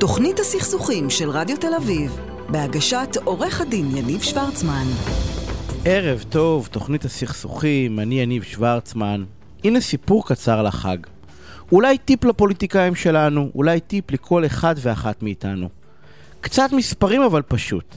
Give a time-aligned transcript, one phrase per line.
[0.00, 2.18] תוכנית הסכסוכים של רדיו תל אביב,
[2.48, 4.84] בהגשת עורך הדין יניב שוורצמן.
[5.84, 9.24] ערב טוב, תוכנית הסכסוכים, אני יניב שוורצמן.
[9.64, 10.96] הנה סיפור קצר לחג.
[11.72, 15.68] אולי טיפ לפוליטיקאים שלנו, אולי טיפ לכל אחד ואחת מאיתנו.
[16.40, 17.94] קצת מספרים אבל פשוט.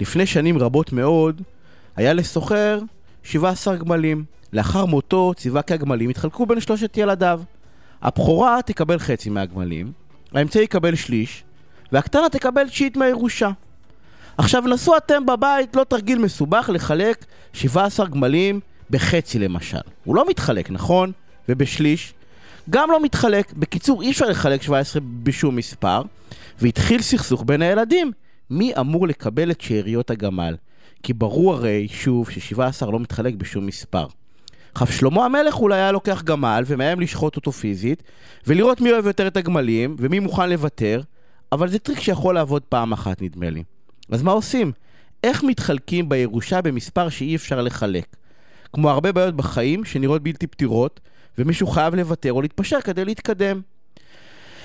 [0.00, 1.42] לפני שנים רבות מאוד,
[1.96, 2.80] היה לסוחר
[3.22, 4.24] 17 גמלים.
[4.52, 7.40] לאחר מותו ציווה כי הגמלים יתחלקו בין שלושת ילדיו.
[8.02, 9.92] הבכורה תקבל חצי מהגמלים,
[10.36, 11.44] האמצעי יקבל שליש,
[11.92, 13.50] והקטנה תקבל שיעית מהירושה.
[14.38, 19.78] עכשיו נסו אתם בבית, לא תרגיל מסובך לחלק 17 גמלים בחצי למשל.
[20.04, 21.12] הוא לא מתחלק, נכון?
[21.48, 22.14] ובשליש?
[22.70, 23.52] גם לא מתחלק.
[23.52, 26.02] בקיצור, אי אפשר לחלק 17 בשום מספר,
[26.60, 28.12] והתחיל סכסוך בין הילדים.
[28.50, 30.56] מי אמור לקבל את שאריות הגמל?
[31.02, 34.06] כי ברור הרי, שוב, ש-17 לא מתחלק בשום מספר.
[34.80, 38.02] עכשיו, שלמה המלך אולי היה לוקח גמל ומאיים לשחוט אותו פיזית,
[38.46, 41.00] ולראות מי אוהב יותר את הגמלים, ומי מוכן לוותר,
[41.52, 43.62] אבל זה טריק שיכול לעבוד פעם אחת, נדמה לי.
[44.10, 44.72] אז מה עושים?
[45.24, 48.16] איך מתחלקים בירושה במספר שאי אפשר לחלק?
[48.72, 51.00] כמו הרבה בעיות בחיים שנראות בלתי פתירות,
[51.38, 53.60] ומישהו חייב לוותר או להתפשר כדי להתקדם.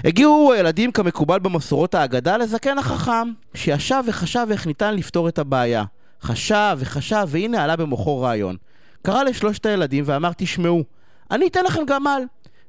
[0.04, 5.84] הגיעו ילדים כמקובל במסורות האגדה לזקן החכם, שישב וחשב איך ניתן לפתור את הבעיה.
[6.22, 8.56] חשב וחשב, והנה עלה במוחו רעיון.
[9.02, 10.84] קרא לשלושת הילדים ואמר, תשמעו,
[11.32, 12.24] אני אתן לכם גמל,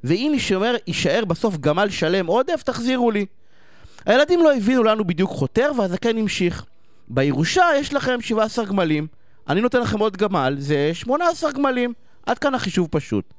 [0.05, 3.27] ואם יישמר, יישאר בסוף גמל שלם עודף, תחזירו לי.
[4.07, 6.65] הילדים לא הבינו לנו בדיוק חותר, והזקן המשיך.
[7.09, 9.07] בירושה יש לכם 17 גמלים,
[9.49, 11.93] אני נותן לכם עוד גמל, זה 18 גמלים.
[12.27, 13.35] עד כאן החישוב פשוט.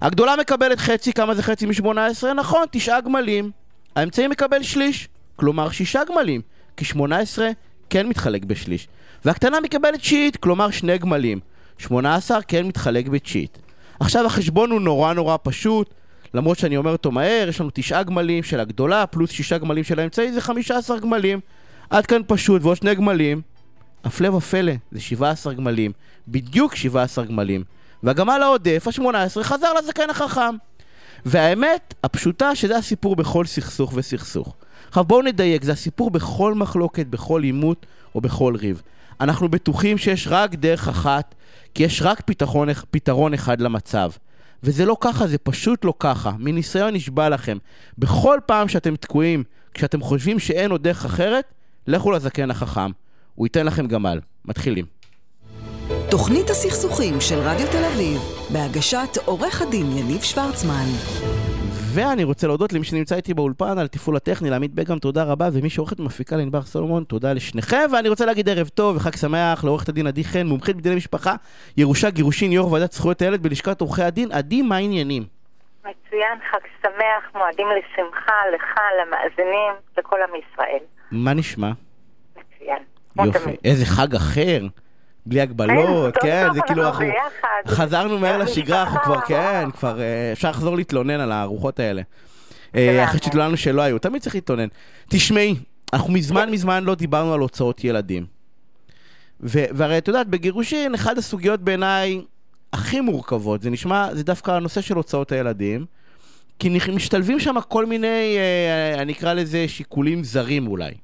[0.00, 2.26] הגדולה מקבלת חצי, כמה זה חצי מ-18?
[2.36, 3.50] נכון, תשעה גמלים.
[3.96, 6.40] האמצעי מקבל שליש, כלומר שישה גמלים,
[6.76, 7.50] כי 18
[7.90, 8.88] כן מתחלק בשליש.
[9.24, 11.40] והקטנה מקבלת שיעית, כלומר שני גמלים.
[11.78, 13.58] 18 כן מתחלק בתשיעית.
[14.00, 15.94] עכשיו החשבון הוא נורא נורא פשוט,
[16.34, 20.00] למרות שאני אומר אותו מהר, יש לנו תשעה גמלים של הגדולה, פלוס שישה גמלים של
[20.00, 21.40] האמצעי, זה 15 גמלים.
[21.90, 23.40] עד כאן פשוט, ועוד שני גמלים.
[24.04, 25.92] הפלא ופלא, זה 17 גמלים.
[26.28, 27.64] בדיוק 17 גמלים.
[28.02, 30.56] והגמל העודף, ה-18, חזר לזקן החכם.
[31.26, 34.54] והאמת הפשוטה שזה הסיפור בכל סכסוך וסכסוך.
[34.88, 38.82] עכשיו בואו נדייק, זה הסיפור בכל מחלוקת, בכל עימות או בכל ריב.
[39.20, 41.34] אנחנו בטוחים שיש רק דרך אחת,
[41.78, 44.10] כי יש רק פתרון, פתרון אחד למצב.
[44.62, 46.32] וזה לא ככה, זה פשוט לא ככה.
[46.38, 47.58] מניסיון נשבע לכם.
[47.98, 49.44] בכל פעם שאתם תקועים,
[49.74, 51.44] כשאתם חושבים שאין עוד דרך אחרת,
[51.86, 52.90] לכו לזקן החכם.
[53.34, 54.20] הוא ייתן לכם גמל.
[54.44, 54.84] מתחילים.
[56.10, 60.86] תוכנית הסכסוכים של רדיו תל אביב, בהגשת עורך הדין יניב שוורצמן.
[61.98, 65.70] ואני רוצה להודות למי שנמצא איתי באולפן על תפעול הטכני, לעמית בגם, תודה רבה, ומי
[65.70, 70.06] שעורכת ומפיקה לענבר סולומון, תודה לשניכם, ואני רוצה להגיד ערב טוב וחג שמח לעורכת הדין
[70.06, 71.34] עדי חן, מומחית בדיני משפחה,
[71.76, 74.32] ירושה, גירושין, יו"ר ועדת זכויות הילד בלשכת עורכי הדין.
[74.32, 75.22] עדי, מה העניינים?
[75.80, 80.84] מצוין, חג שמח, מועדים לשמחה, לך, למאזינים, לכל עם ישראל.
[81.12, 81.70] מה נשמע?
[82.36, 82.82] מצוין.
[83.24, 83.56] יופי.
[83.64, 84.60] איזה חג אחר.
[85.28, 87.04] בלי הגבלות, כן, זה כאילו אנחנו
[87.68, 92.02] חזרנו מהר לשגרה, אנחנו כבר, כן, כבר אה, אפשר לחזור להתלונן על הארוחות האלה.
[92.74, 94.66] אה, אחרי שהתלוננו שלא היו, תמיד צריך להתלונן.
[95.08, 95.54] תשמעי,
[95.92, 96.52] אנחנו מזמן כן.
[96.52, 98.26] מזמן לא דיברנו על הוצאות ילדים.
[99.40, 102.20] והרי את יודעת, בגירושין, אחת הסוגיות בעיניי
[102.72, 105.86] הכי מורכבות, זה נשמע, זה דווקא הנושא של הוצאות הילדים.
[106.58, 110.94] כי משתלבים שם כל מיני, אה, אני אקרא לזה שיקולים זרים אולי.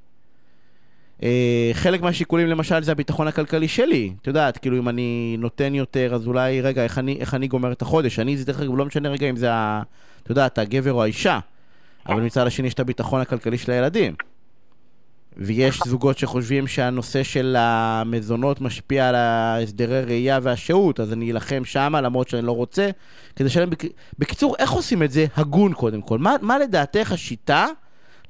[1.24, 4.12] אה, חלק מהשיקולים למשל זה הביטחון הכלכלי שלי.
[4.22, 7.72] את יודעת, כאילו אם אני נותן יותר, אז אולי, רגע, איך אני, איך אני גומר
[7.72, 8.18] את החודש?
[8.18, 9.82] אני, זה דרך אגב, לא משנה רגע אם זה, ה,
[10.22, 11.38] את יודעת, הגבר או האישה,
[12.08, 14.14] אבל מצד השני יש את הביטחון הכלכלי של הילדים.
[15.36, 22.00] ויש זוגות שחושבים שהנושא של המזונות משפיע על ההסדרי ראייה והשהות, אז אני אלחם שמה
[22.00, 22.90] למרות שאני לא רוצה,
[23.36, 23.70] כדי לשלם...
[23.70, 23.84] בק...
[24.18, 26.18] בקיצור, איך עושים את זה הגון קודם כל?
[26.18, 27.66] מה, מה לדעתך השיטה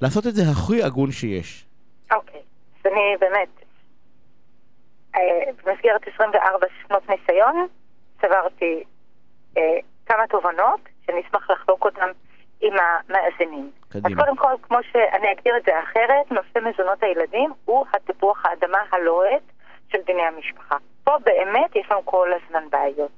[0.01, 1.65] לעשות את זה הכי הגון שיש?
[2.87, 3.49] אני באמת,
[5.17, 7.67] אה, במסגרת 24 שנות ניסיון,
[8.21, 8.85] צברתי
[9.57, 12.09] אה, כמה תובנות שאני אשמח לחלוק אותן
[12.61, 13.71] עם המאזינים.
[13.89, 14.09] קדימה.
[14.09, 18.79] אז קודם כל, כמו שאני אגדיר את זה אחרת, נושא מזונות הילדים הוא התפוח האדמה
[18.93, 19.43] הלוהט
[19.93, 20.77] של דיני המשפחה.
[21.05, 23.11] פה באמת יש לנו כל הזמן בעיות.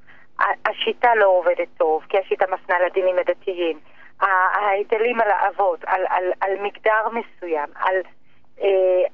[0.67, 3.79] השיטה לא עובדת טוב, כי השיטה מפנה לדינים הדתיים.
[4.20, 7.94] ההיטלים על האבות, על, על, על מגדר מסוים, על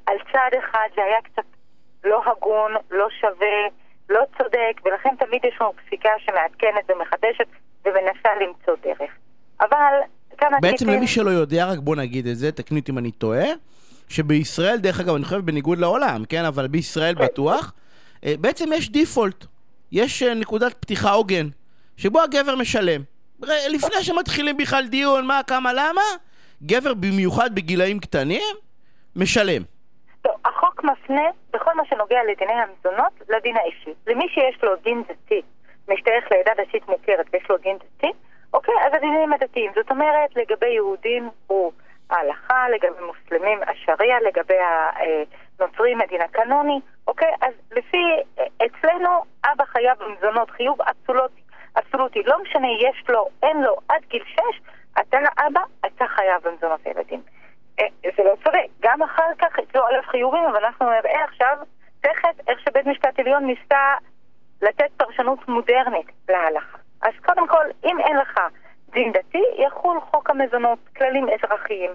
[0.06, 1.42] על צד אחד זה היה קצת
[2.04, 3.68] לא הגון, לא שווה,
[4.08, 7.46] לא צודק, ולכן תמיד יש לנו פסיקה שמעדכנת ומחדשת
[7.84, 9.10] ומנסה למצוא דרך.
[9.60, 9.94] אבל
[10.38, 10.90] כמה בעצם.
[10.90, 13.46] למי שלא יודע, רק בוא נגיד את זה, תקני אותי אם אני טועה,
[14.08, 16.44] שבישראל, דרך אגב, אני חושב בניגוד לעולם, כן?
[16.44, 17.24] אבל בישראל כן.
[17.24, 17.72] בטוח,
[18.24, 19.44] אה, בעצם יש דיפולט,
[19.92, 21.48] יש אה, נקודת פתיחה עוגן,
[21.96, 23.02] שבו הגבר משלם.
[23.68, 26.02] לפני שמתחילים בכלל דיון, מה, כמה, למה,
[26.62, 28.54] גבר במיוחד בגילאים קטנים,
[29.16, 29.62] משלם.
[30.22, 33.94] טוב, החוק מפנה בכל מה שנוגע לדיני המזונות לדין האישי.
[34.06, 35.42] למי שיש לו דין דתי,
[35.88, 38.12] משתייך לעדה דתית מוכרת ויש לו דין דתי,
[38.54, 39.72] אוקיי, אז הדינים הדתיים.
[39.74, 41.72] זאת אומרת, לגבי יהודים הוא
[42.10, 44.58] ההלכה, לגבי מוסלמים השריעה, לגבי
[45.58, 47.34] הנוצרים הדין הקנוני, אוקיי?
[47.40, 48.02] אז לפי,
[48.66, 49.08] אצלנו
[49.44, 51.40] אבא חייב במזונות חיוב אבסולוטי,
[51.78, 52.22] אבסולוטי.
[52.22, 54.40] לא משנה, יש לו, אין לו, עד גיל 6,
[55.00, 57.22] אתה אבא, אתה חייב במזונות הילדים.
[57.80, 57.86] אה,
[58.16, 58.66] זה לא צודק.
[58.80, 61.58] גם אחר כך אצלו אלף חיובים, אבל אנחנו נראה עכשיו,
[62.00, 63.94] תכף, איך שבית משפט עליון ניסה
[64.62, 66.78] לתת פרשנות מודרנית להלכה.
[67.02, 68.40] אז קודם כל, אם אין לך
[68.90, 71.90] דין דתי, יחול חוק המזונות, כללים אזרחיים.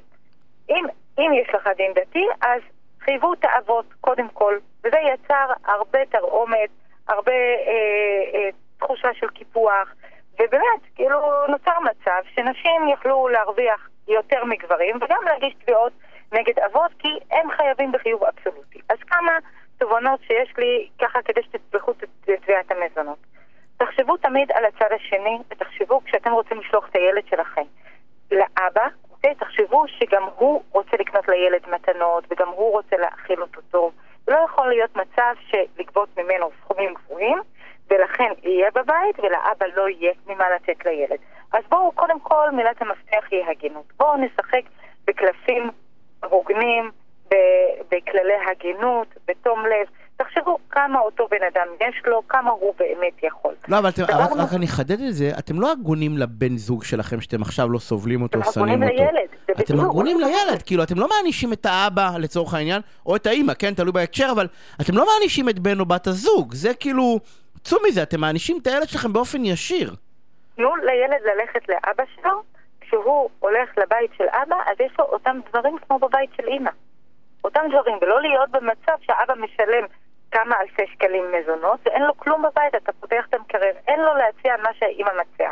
[0.69, 0.85] אם,
[1.19, 2.61] אם יש לך דין דתי, אז
[2.99, 6.69] חייבו את האבות קודם כל, וזה יצר הרבה תרעומת,
[7.07, 8.49] הרבה אה, אה,
[8.79, 9.93] תחושה של קיפוח,
[10.33, 15.93] ובאמת, כאילו, נוצר מצב שנשים יכלו להרוויח יותר מגברים, וגם להגיש תביעות
[16.31, 18.79] נגד אבות, כי הם חייבים בחיוב אבסולוטי.
[18.89, 19.31] אז כמה
[19.77, 22.03] תובנות שיש לי ככה כדי שתצלחו את
[22.41, 23.17] תביעת המזונות.
[23.77, 27.63] תחשבו תמיד על הצד השני, ותחשבו כשאתם רוצים לשלוח את הילד שלכם
[28.31, 29.35] לאבא, אוקיי?
[29.35, 33.93] תחשבו שגם הוא רוצה לקנות לילד מתנות, וגם הוא רוצה להאכיל אותו טוב.
[34.27, 37.37] לא יכול להיות מצב שלגבות ממנו סכומים גבוהים,
[38.19, 41.17] ולכן יהיה בבית, ולאבא לא יהיה ממה לתת לילד.
[41.53, 43.85] אז בואו, קודם כל, מילת המפתח היא הגינות.
[43.99, 44.61] בואו נשחק
[45.07, 45.71] בקלפים
[46.29, 46.91] הוגנים,
[47.91, 49.87] בכללי הגינות, בתום לב.
[50.17, 53.53] תחשבו כמה אותו בן אדם יש לו, כמה הוא באמת יכול.
[53.67, 57.21] לא, אבל אתם, רק, רק אני אחדד את זה, אתם לא הגונים לבן זוג שלכם
[57.21, 58.95] שאתם עכשיו לא סובלים אותו, שונאים אותו.
[58.95, 59.29] לילד.
[59.59, 63.73] אתם הגונים לילד, כאילו, אתם לא מענישים את האבא לצורך העניין, או את האימא, כן,
[63.73, 64.47] תלוי בהקשר, אבל
[64.81, 67.19] אתם לא מענישים את בן או בת הזוג, זה כאילו,
[67.69, 69.89] צאו מזה, אתם מענישים את הילד שלכם באופן ישיר.
[70.55, 72.43] תנו לילד ללכת לאבא שלו,
[72.81, 76.69] כשהוא הולך לבית של אבא, אז יש לו אותם דברים כמו בבית של אימא.
[77.43, 79.85] אותם דברים, ולא להיות במצב שהאבא משלם
[80.31, 84.55] כמה אלפי שקלים מזונות, ואין לו כלום בבית, אתה פותח את המקרר, אין לו להציע
[84.63, 85.51] מה שהאימא מציעה.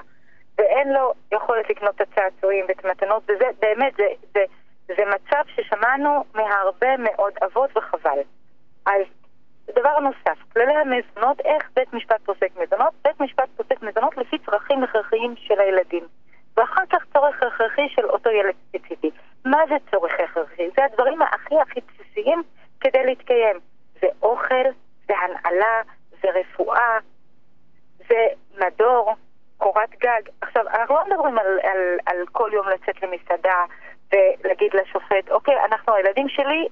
[0.57, 4.43] ואין לו יכולת לקנות את הצעצועים ואת המתנות, וזה באמת, זה, זה,
[4.87, 8.19] זה מצב ששמענו מהרבה מאוד אבות וחבל.
[8.85, 9.01] אז
[9.75, 12.93] דבר נוסף, כללי המזונות, איך בית משפט פוסק מזונות?
[13.03, 16.03] בית משפט פוסק מזונות לפי צרכים הכרחיים של הילדים.
[16.57, 19.11] ואחר כך צורך הכרחי של אותו ילד ספציפי.
[19.45, 20.69] מה זה צורך הכרחי?
[20.77, 22.43] זה הדברים הכי הכי בסיסיים
[22.79, 23.59] כדי להתקיים.
[24.01, 24.65] זה אוכל,
[25.07, 25.81] זה הנעלה,
[26.21, 26.97] זה רפואה,
[27.97, 29.15] זה מדור,
[29.57, 30.21] קורת גג.
[30.41, 33.63] עכשיו, אנחנו לא מדברים על, על, על כל יום לצאת למסעדה
[34.13, 36.67] ולהגיד לשופט, אוקיי, אנחנו, הילדים שלי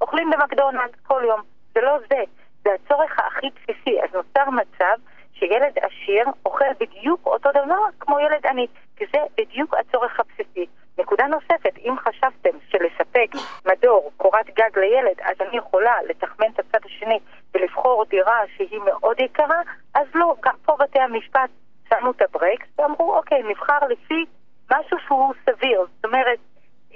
[0.00, 1.57] אוכלים במקדונלד כל יום.
[1.78, 2.22] זה לא זה,
[2.64, 4.02] זה הצורך הכי בסיסי.
[4.02, 4.94] אז נוצר מצב
[5.32, 8.66] שילד עשיר אוכל בדיוק אותו דבר כמו ילד עני,
[8.96, 10.66] כי זה בדיוק הצורך הבסיסי.
[10.98, 13.30] נקודה נוספת, אם חשבתם שלספק
[13.66, 17.18] מדור, קורת גג לילד, אז אני יכולה לתחמן את הצד השני
[17.54, 19.60] ולבחור דירה שהיא מאוד יקרה,
[19.94, 21.50] אז לא, גם פה בתי המשפט
[21.88, 24.24] שמו את הברקס ואמרו, אוקיי, נבחר לפי
[24.70, 25.80] משהו שהוא סביר.
[25.96, 26.38] זאת אומרת,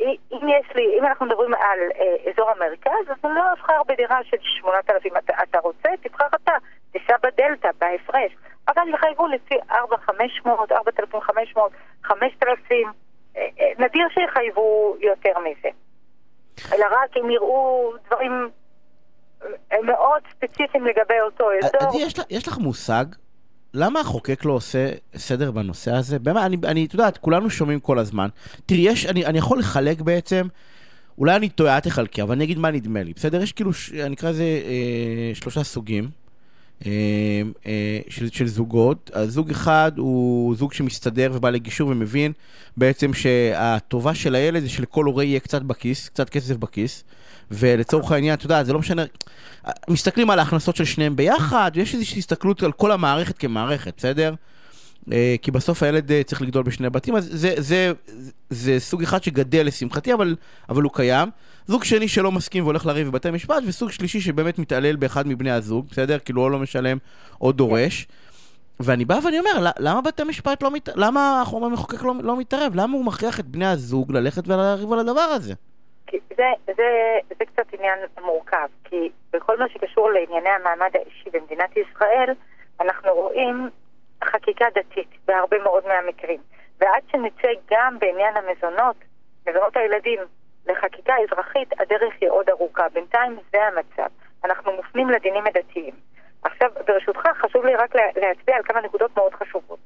[0.01, 4.19] אם יש לי, אם אנחנו מדברים על אה, אזור המרכז, אז אני לא אבחר בדירה
[4.25, 5.17] של 8,000.
[5.17, 5.89] אתה, אתה רוצה?
[6.03, 6.53] תבחר אתה.
[6.93, 8.33] תיסע בדלתא, בהפרש.
[8.69, 11.73] אבל יחייבו לפי 4,500, 4,500,
[12.05, 12.89] 5,000.
[13.79, 15.69] נדיר שיחייבו יותר מזה.
[16.73, 18.51] אלא רק אם יראו דברים
[19.73, 21.89] אה, מאוד ספציפיים לגבי אותו אזור.
[21.89, 23.05] עדי, יש, יש לך מושג
[23.75, 26.19] למה החוקק לא עושה סדר בנושא הזה?
[26.19, 28.29] באמת, אני, אני, את יודעת, כולנו שומעים כל הזמן.
[28.67, 30.47] תראי, יש, אני, אני יכול לחלק בעצם,
[31.19, 33.13] אולי אני טועה, את תחלקי, אבל אני אגיד מה נדמה לי.
[33.17, 33.43] בסדר?
[33.43, 33.71] יש כאילו,
[34.07, 36.11] אני אקרא לזה אה, שלושה סוגים
[38.09, 39.11] של, של זוגות.
[39.15, 42.33] הזוג אחד הוא זוג שמסתדר ובא לגישור ומבין
[42.77, 47.05] בעצם שהטובה של הילד זה שלכל הורה יהיה קצת בכיס, קצת כסף בכיס.
[47.51, 49.03] ולצורך העניין, אתה יודע, זה לא משנה,
[49.89, 54.35] מסתכלים על ההכנסות של שניהם ביחד, ויש איזושהי הסתכלות על כל המערכת כמערכת, בסדר?
[55.13, 59.03] אה, כי בסוף הילד אה, צריך לגדול בשני בתים, אז זה, זה, זה, זה סוג
[59.03, 60.37] אחד שגדל לשמחתי, אבל,
[60.69, 61.29] אבל הוא קיים.
[61.67, 65.87] זוג שני שלא מסכים והולך לריב בבתי משפט, וסוג שלישי שבאמת מתעלל באחד מבני הזוג,
[65.91, 66.19] בסדר?
[66.19, 66.99] כאילו או לא משלם
[67.41, 68.07] או דורש.
[68.81, 70.89] ואני בא ואני אומר, למה בתי משפט לא מת...
[70.97, 72.73] למה המחוקק לא, לא מתערב?
[72.75, 75.55] למה הוא מכריח את בני הזוג ללכת ולריב על הדבר הזה?
[76.13, 82.35] זה, זה, זה קצת עניין מורכב, כי בכל מה שקשור לענייני המעמד האישי במדינת ישראל,
[82.81, 83.69] אנחנו רואים
[84.25, 86.41] חקיקה דתית בהרבה מאוד מהמקרים.
[86.81, 88.97] ועד שנצא גם בעניין המזונות,
[89.47, 90.19] מזונות הילדים,
[90.67, 92.89] לחקיקה אזרחית, הדרך היא עוד ארוכה.
[92.89, 94.13] בינתיים זה המצב.
[94.45, 95.95] אנחנו מופנים לדינים הדתיים.
[96.43, 99.79] עכשיו, ברשותך, חשוב לי רק להצביע על כמה נקודות מאוד חשובות.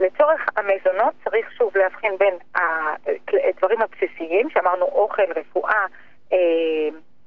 [0.00, 2.34] לצורך המזונות צריך שוב להבחין בין
[3.04, 5.86] הדברים הבסיסיים, שאמרנו אוכל, רפואה,
[6.32, 6.38] אה,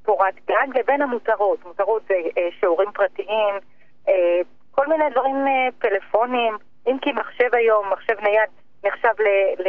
[0.05, 1.65] קורת גג, לבין המותרות.
[1.65, 3.55] מותרות זה אה, שיעורים פרטיים,
[4.07, 4.41] אה,
[4.79, 6.57] כל מיני דברים, אה, פלאפונים,
[6.87, 8.49] אם כי מחשב היום, מחשב נייד,
[8.83, 9.27] נחשב ל,
[9.63, 9.67] ל,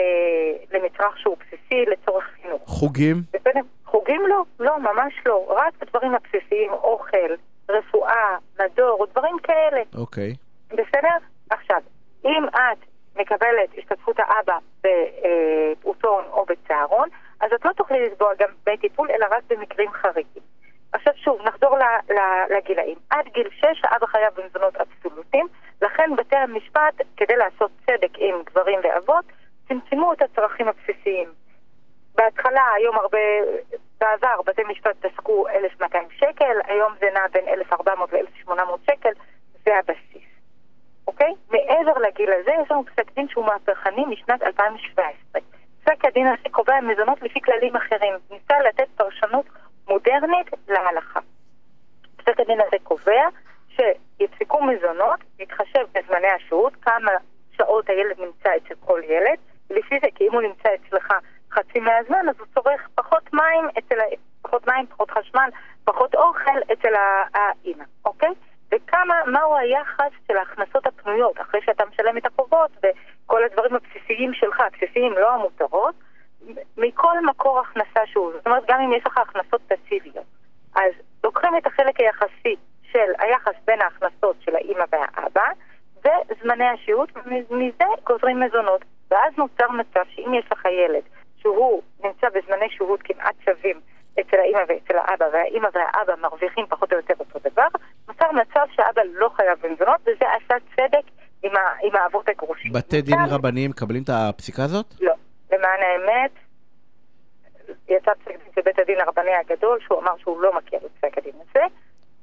[0.77, 2.63] למצרך שהוא בסיסי לצורך חינוך.
[2.67, 3.17] חוגים?
[3.33, 3.61] בסדר?
[3.85, 5.47] חוגים לא, לא, ממש לא.
[5.49, 7.35] רק הדברים הבסיסיים, אוכל,
[7.69, 9.83] רפואה, מדור, דברים כאלה.
[9.99, 10.35] אוקיי.
[10.69, 11.17] בסדר?
[11.51, 11.81] עכשיו,
[12.25, 12.79] אם את
[13.17, 17.09] מקבלת השתתפות האבא בפעוטון או בצהרון,
[17.41, 20.43] אז את לא תוכלי לתבוע גם דמי טיפול, אלא רק במקרים חריגים.
[20.93, 21.79] עכשיו שוב, נחזור
[22.51, 22.99] לגילאים.
[23.11, 25.47] עד גיל 6 האבא חייב במזונות אבסולוטיים,
[25.83, 29.25] לכן בתי המשפט, כדי לעשות צדק עם גברים ואבות,
[29.69, 31.29] צמצמו את הצרכים הבסיסיים.
[32.15, 33.19] בהתחלה, היום הרבה,
[34.01, 38.53] בעבר בתי משפט פסקו 1,200 שקל, היום זה נע בין 1,400 ל-1,800
[38.91, 39.13] שקל,
[39.65, 40.31] זה הבסיס.
[41.07, 41.33] אוקיי?
[41.51, 45.41] מעבר לגיל הזה יש לנו פסק דין שהוא מהפכני משנת 2017.
[45.85, 48.15] פסק הדין הזה קובע מזונות לפי כללים אחרים.
[48.31, 49.47] ניסה לתת פרשנות
[49.91, 51.21] מודרנית להלכה.
[52.17, 53.29] פסק הדין הזה קובע
[53.69, 57.13] שיפסקו מזונות, להתחשב בזמני השהות, כמה
[57.57, 59.39] שעות הילד נמצא אצל כל ילד,
[59.71, 61.13] לפי זה, כי אם הוא נמצא אצלך
[61.53, 63.95] חצי מהזמן, אז הוא צורך פחות מים אצל,
[64.43, 65.51] פחות מים, פחות חשמל,
[65.85, 66.95] פחות אוכל אצל
[67.35, 68.33] האימא, אוקיי?
[68.73, 74.61] וכמה, מהו היחס של ההכנסות הפנויות, אחרי שאתה משלם את החובות וכל הדברים הבסיסיים שלך,
[74.61, 75.95] הבסיסיים לא המותרות,
[76.77, 78.33] מכל מקור הכנסה שהוא.
[78.33, 80.25] זאת אומרת, גם אם יש לך הכנסות פסיביות.
[80.75, 80.93] אז
[81.25, 82.57] לוקחים את החלק היחסי
[82.93, 85.49] של היחס בין ההכנסות של האימא והאבא,
[85.97, 88.85] וזמני השהות, ומזה גוזרים מזונות.
[89.11, 91.03] ואז נוצר מצב שאם יש לך ילד
[91.37, 93.81] שהוא נמצא בזמני שהות כמעט שווים
[94.21, 97.67] אצל האימא ואצל האבא, והאימא והאבא מרוויחים פחות או יותר אותו דבר,
[98.09, 101.11] נוצר מצב שהאבא לא חייב במזונות, וזה עשה צדק
[101.43, 102.73] עם, ה, עם האבות הגרושים.
[102.73, 104.87] בתי דין רבניים מקבלים את הפסיקה הזאת?
[105.01, 105.15] לא.
[105.53, 106.31] למען האמת,
[107.89, 111.19] יצא פסק דין של בית הדין הרבני הגדול, שהוא אמר שהוא לא מכיר את פסק
[111.19, 111.65] הדין הזה,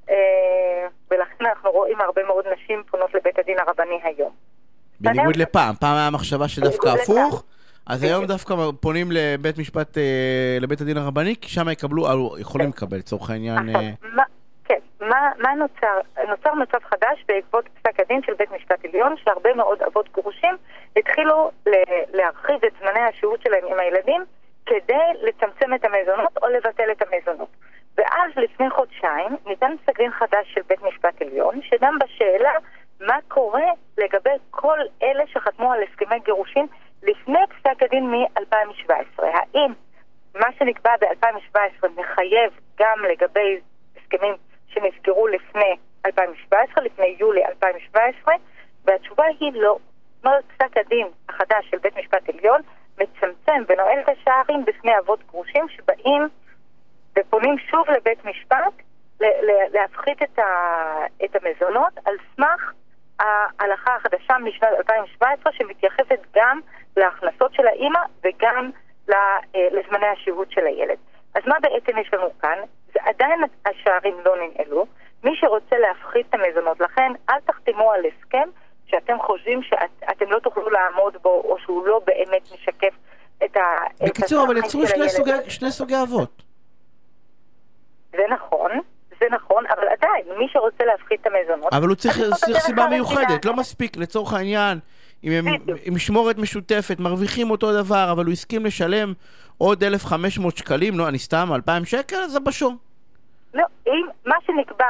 [0.10, 4.32] אה, ולכן אנחנו רואים הרבה מאוד נשים פונות לבית הדין הרבני היום.
[5.00, 7.44] בניגוד לפעם, פעם היה מחשבה שדווקא הפוך.
[7.86, 12.72] אז היום דווקא פונים לבית משפט, אה, לבית הדין הרבני, כי שם יקבלו, אה, יכולים
[12.72, 12.78] כן.
[12.78, 13.58] לקבל, לצורך העניין.
[14.66, 16.24] כן, מה נוצר?
[16.30, 20.58] נוצר מצב חדש בעקבות פסק הדין של בית משפט עליון, שהרבה מאוד אבות גרושים
[20.98, 21.52] התחילו
[22.18, 24.26] להרחיב את זמני השהות שלהם עם הילדים
[24.66, 27.50] כדי לצמצם את המזונות או לבטל את המזונות.
[27.98, 32.52] ואז לפני חודשיים ניתן פסק דין חדש של בית משפט עליון, שגם בשאלה
[33.00, 33.66] מה קורה
[33.98, 36.66] לגבי כל אלה שחתמו על הסכמי גירושין
[37.04, 39.24] לפני פסק הדין מ-2017.
[39.24, 39.74] האם
[40.36, 43.60] מה שנקבע ב-2017 מחייב גם לגבי
[43.98, 44.34] הסכמים
[44.68, 48.36] שנסגרו לפני 2017, לפני יולי 2017?
[48.86, 49.78] והתשובה היא לא.
[50.16, 52.62] זאת אומרת, פסק הדין החדש של בית משפט עליון
[52.98, 56.28] מצמצם ונועל את השערים בפני אבות גרושים שבאים
[57.20, 58.74] ופונים שוב לבית משפט
[59.74, 60.40] להפחית את,
[61.26, 62.74] את המזונות על סמך
[63.20, 66.60] ההלכה החדשה משנת 2017 שמתייחסת גם
[66.98, 68.72] להכנסות של האימא וגם
[69.10, 70.98] אה, לזמני השהות של הילד.
[71.36, 72.58] אז מה בעצם יש לנו כאן?
[72.94, 74.86] זה עדיין השערים לא ננעלו.
[75.24, 78.50] מי שרוצה להפחית את המזונות, לכן אל תחתמו על הסכם
[78.86, 82.94] שאתם חושבים שאתם לא תוכלו לעמוד בו או שהוא לא באמת משקף
[83.44, 83.62] את ה...
[84.28, 86.44] בקיצור, אבל יצרו שני סוגי, שני סוגי אבות.
[88.12, 88.72] זה נכון.
[89.20, 91.74] זה נכון, אבל עדיין, מי שרוצה להפחית את המזונות...
[91.74, 94.80] אבל הוא צריך, צריך סיבה מיוחדת, לא מספיק, לצורך העניין,
[95.24, 95.46] אם הם
[95.84, 99.14] עם משמורת משותפת, מרוויחים אותו דבר, אבל הוא הסכים לשלם
[99.58, 102.78] עוד 1,500 שקלים, לא, אני סתם, 2,000 שקל, זה בשום.
[103.54, 104.86] לא, אם מה שנקבע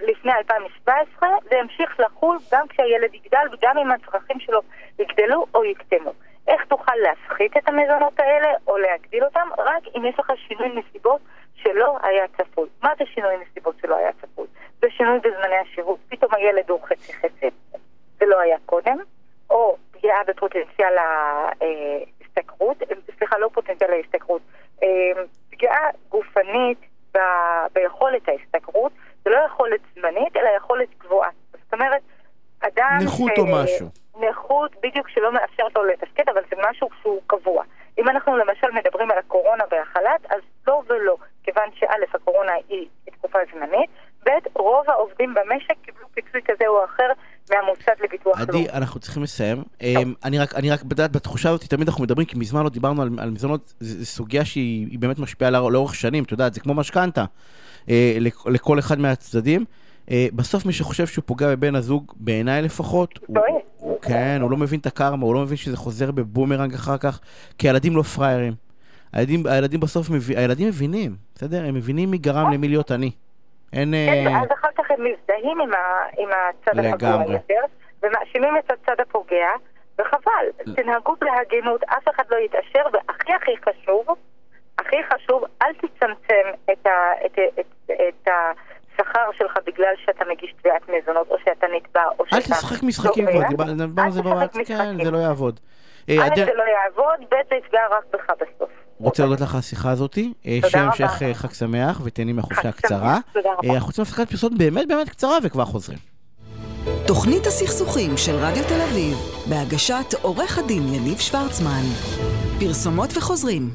[0.00, 4.60] לפני 2017, זה ימשיך לחול גם כשהילד יגדל וגם אם הצרכים שלו
[4.98, 6.12] יגדלו או יקטנו.
[6.48, 9.48] איך תוכל להפחית את המזונות האלה או להגדיל אותם?
[9.58, 11.20] רק אם יש לך שינוי נסיבות
[11.54, 12.68] שלא היה צפוי.
[12.82, 14.46] מה זה שינוי נסיבות שלא היה צפוי?
[14.80, 15.98] זה שינוי בזמני השירות.
[16.08, 17.50] פתאום הילד הוא חצי חצי,
[18.18, 18.96] זה לא היה קודם,
[19.50, 22.76] או פגיעה בפוטנציאל ההשתכרות,
[23.18, 24.42] סליחה, לא פוטנציאל ההשתכרות,
[24.82, 24.88] אה,
[25.50, 26.78] פגיעה גופנית
[27.14, 27.18] ב,
[27.72, 28.92] ביכולת ההשתכרות,
[29.24, 31.30] זה לא יכולת זמנית, אלא יכולת גבוהה.
[31.52, 32.02] זאת אומרת,
[32.60, 32.98] אדם...
[33.04, 33.38] נכות ש...
[33.38, 33.86] או משהו.
[34.20, 37.64] נכות בדיוק שלא מאפשרת לו לתפקד, אבל זה משהו שהוא קבוע.
[37.98, 43.38] אם אנחנו למשל מדברים על הקורונה והחל"ת, אז לא ולא, כיוון שא', הקורונה היא תקופה
[43.52, 43.90] זמנית,
[44.26, 47.12] ב', רוב העובדים במשק קיבלו פיצוי כזה או אחר
[47.50, 48.39] מהמוסד לביטוח לאומי.
[48.50, 49.62] עדי, אנחנו צריכים לסיים.
[49.82, 53.02] אמ, אני רק, אני רק בדעת, בתחושה הזאת, תמיד אנחנו מדברים, כי מזמן לא דיברנו
[53.02, 57.24] על, על מזונות, זו סוגיה שהיא באמת משפיעה לאורך שנים, את יודעת, זה כמו משכנתה
[57.88, 59.64] אה, לכל אחד מהצדדים.
[60.10, 64.80] אה, בסוף מי שחושב שהוא פוגע בבן הזוג, בעיניי לפחות, הוא, כן, הוא לא מבין
[64.80, 67.20] את הקרמה, הוא לא מבין שזה חוזר בבומרנג אחר כך,
[67.58, 68.52] כי הילדים לא פראיירים.
[69.12, 70.30] הילדים, הילדים בסוף, מב...
[70.36, 71.64] הילדים מבינים, בסדר?
[71.64, 73.10] הם מבינים מי גרם למי להיות עני.
[73.72, 73.94] אין...
[73.94, 75.76] כן, אה, ואז אחר כך הם מזדהים עם, ה,
[76.18, 77.32] עם הצד הפגוע.
[77.32, 77.54] יותר,
[78.02, 79.48] ומאשימים את הצד הפוגע,
[79.98, 84.06] וחבל, תנהגו בהגינות, אף אחד לא יתעשר, והכי הכי חשוב,
[84.78, 88.28] הכי חשוב, אל תצמצם את, ה, את, את, את
[88.92, 92.36] השכר שלך בגלל שאתה מגיש תביעת מזונות, או שאתה נתבע, או שאתה...
[92.36, 95.04] אל תשחק משחקים כבר, דיברנו על זה בוואטס, כן.
[95.04, 95.60] זה לא יעבוד.
[96.08, 98.70] אה, א', זה לא יעבוד, ב', זה יפגע רק בך בסוף.
[99.00, 101.04] רוצה להודות לך על השיחה הזאתי, אה, תודה שיהיה רבה.
[101.04, 103.18] המשך אה, חג שמח ותהני מהחופשה הקצרה.
[103.32, 103.68] תודה רבה.
[103.68, 105.98] אה, אנחנו רוצים הפסקת פרסומת באמת באמת קצרה וכבר חוזרים.
[107.10, 111.82] תוכנית הסכסוכים של רדיו תל אביב, בהגשת עורך הדין יניב שוורצמן.
[112.60, 113.70] פרסומות וחוזרים.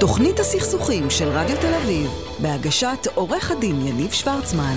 [0.00, 2.10] תוכנית הסכסוכים של רדיו תל אביב,
[2.42, 4.76] בהגשת עורך הדין יניב שוורצמן.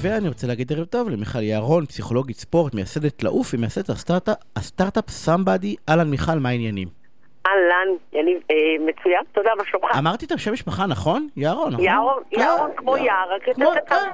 [0.00, 5.10] ואני רוצה להגיד ערב טוב למיכל יערון, פסיכולוגית ספורט, מייסדת לעוף, היא מייסדת הסטארט- הסטארט-אפ
[5.10, 5.76] סמבדי.
[5.88, 7.03] אהלן מיכל, מה העניינים?
[7.46, 9.96] אהלן, יניב, אה, מצוין, תודה, מה שלומך?
[9.98, 11.28] אמרתי את השם משפחה נכון?
[11.36, 11.84] יערון, נכון?
[11.84, 13.48] יערון, כן, יערון כמו יער, רק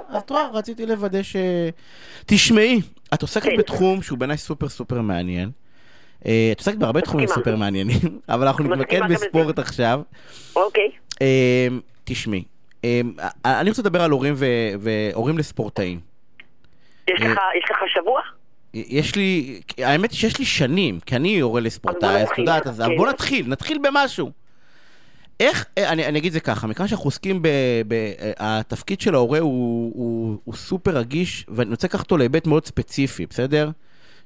[0.08, 1.36] אז את רואה, רציתי לוודא ש...
[2.26, 2.80] תשמעי,
[3.14, 3.56] את עוסקת כן.
[3.56, 5.50] בתחום שהוא בעיניי סופר סופר מעניין.
[6.26, 7.26] אה, את עוסקת בהרבה תחומים.
[7.26, 9.00] סופר מעניינים, אבל אנחנו נתמקד.
[9.10, 10.00] בספורט עכשיו.
[10.56, 10.90] אוקיי,
[11.22, 11.68] אה,
[12.04, 12.44] תשמעי,
[12.84, 13.00] אה,
[13.44, 14.10] אני רוצה לדבר על
[15.14, 16.00] הורים לספורטאים.
[17.08, 17.14] אה,
[17.58, 18.20] יש לך שבוע?
[18.74, 22.80] יש לי, האמת היא שיש לי שנים, כי אני בוא לספורטאי, אז את יודעת, אז
[22.80, 22.96] כן.
[22.96, 24.30] בוא נתחיל, נתחיל במשהו.
[25.40, 27.48] איך, אה, אני, אני אגיד את זה ככה, מכיוון שאנחנו עוסקים ב...
[27.88, 32.46] ב אה, התפקיד של ההורה הוא, הוא, הוא סופר רגיש, ואני רוצה לקחת אותו להיבט
[32.46, 33.70] מאוד ספציפי, בסדר?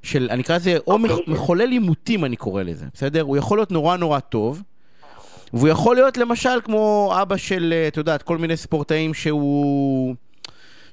[0.03, 1.07] של, אני אקרא לזה, או אוקיי.
[1.15, 3.23] מח- מחולל עימותים, אני קורא לזה, בסדר?
[3.23, 4.63] הוא יכול להיות נורא נורא טוב,
[5.53, 10.15] והוא יכול להיות למשל כמו אבא של, אה, את יודעת, כל מיני ספורטאים שהוא...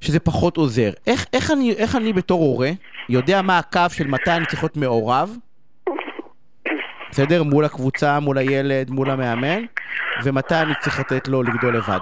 [0.01, 0.89] שזה פחות עוזר.
[1.07, 2.69] איך, איך, אני, איך אני בתור הורה
[3.09, 5.29] יודע מה הקו של מתי אני צריך להיות מעורב,
[7.11, 7.43] בסדר?
[7.43, 9.63] מול הקבוצה, מול הילד, מול המאמן,
[10.23, 11.99] ומתי אני צריך לתת לו לגדול לבד.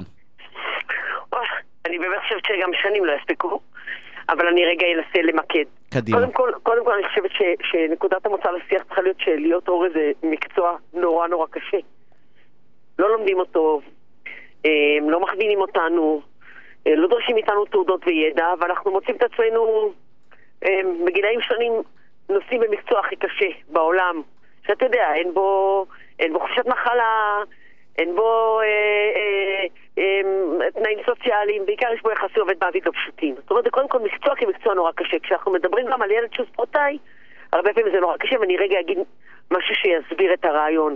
[1.85, 3.59] אני באמת חושבת שגם שנים לא יספיקו,
[4.29, 5.63] אבל אני רגע אנסה למקד.
[5.89, 6.17] קדימה.
[6.17, 10.11] קודם כל, קודם כל אני חושבת ש, שנקודת המוצא לשיח צריכה להיות שלהיות הורה זה
[10.23, 11.77] מקצוע נורא נורא קשה.
[12.99, 13.81] לא לומדים אותו,
[14.65, 14.71] אה,
[15.09, 16.21] לא מכווינים אותנו,
[16.95, 19.91] לא דורשים מאיתנו תעודות וידע, ואנחנו מוצאים את עצמנו
[20.65, 21.73] אה, בגילאים שונים
[22.29, 24.21] נושאים במקצוע הכי קשה בעולם.
[24.67, 25.85] שאתה יודע, אין בו,
[26.19, 27.43] אין בו חופשת מחלה,
[27.97, 28.65] אין בו אה,
[29.15, 29.65] אה,
[29.97, 33.35] אה, תנאים סוציאליים, בעיקר יש בו יחסי עובד מעביד לא פשוטים.
[33.35, 35.19] זאת אומרת, זה קודם כל מקצוע כמקצוע נורא קשה.
[35.19, 36.97] כשאנחנו מדברים גם על ילד שהוא ספורטאי,
[37.53, 38.97] הרבה פעמים זה נורא קשה, ואני רגע אגיד
[39.51, 40.95] משהו שיסביר את הרעיון.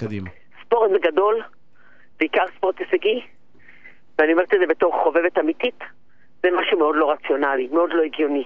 [0.00, 0.30] קדימה.
[0.64, 1.42] ספורט בגדול,
[2.20, 3.20] בעיקר ספורט הישגי,
[4.20, 5.80] ואני אומרת את זה בתור חובבת אמיתית,
[6.42, 8.44] זה משהו מאוד לא רציונלי, מאוד לא הגיוני.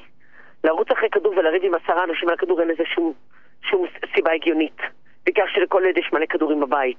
[0.64, 3.12] לרוץ אחרי כדור ולריב עם עשרה אנשים על הכדור אין לזה שום,
[3.70, 4.76] שום סיבה הגיונית.
[5.24, 6.98] בעיקר שלכל ילד יש מלא כדורים בבית.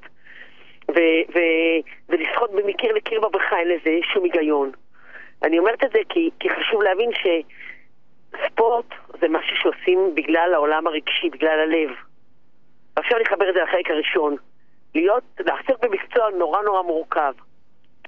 [0.92, 4.72] ו- ו- ולשחות במקיר לקיר בבריכה אין לזה שום היגיון.
[5.44, 8.86] אני אומרת את זה כי, כי חשוב להבין שספורט
[9.22, 11.90] זה משהו שעושים בגלל העולם הרגשי, בגלל הלב.
[12.96, 14.36] עכשיו אני אחבר את זה לחלק הראשון.
[14.96, 17.34] להיות, לעסוק במקצוע נורא נורא מורכב,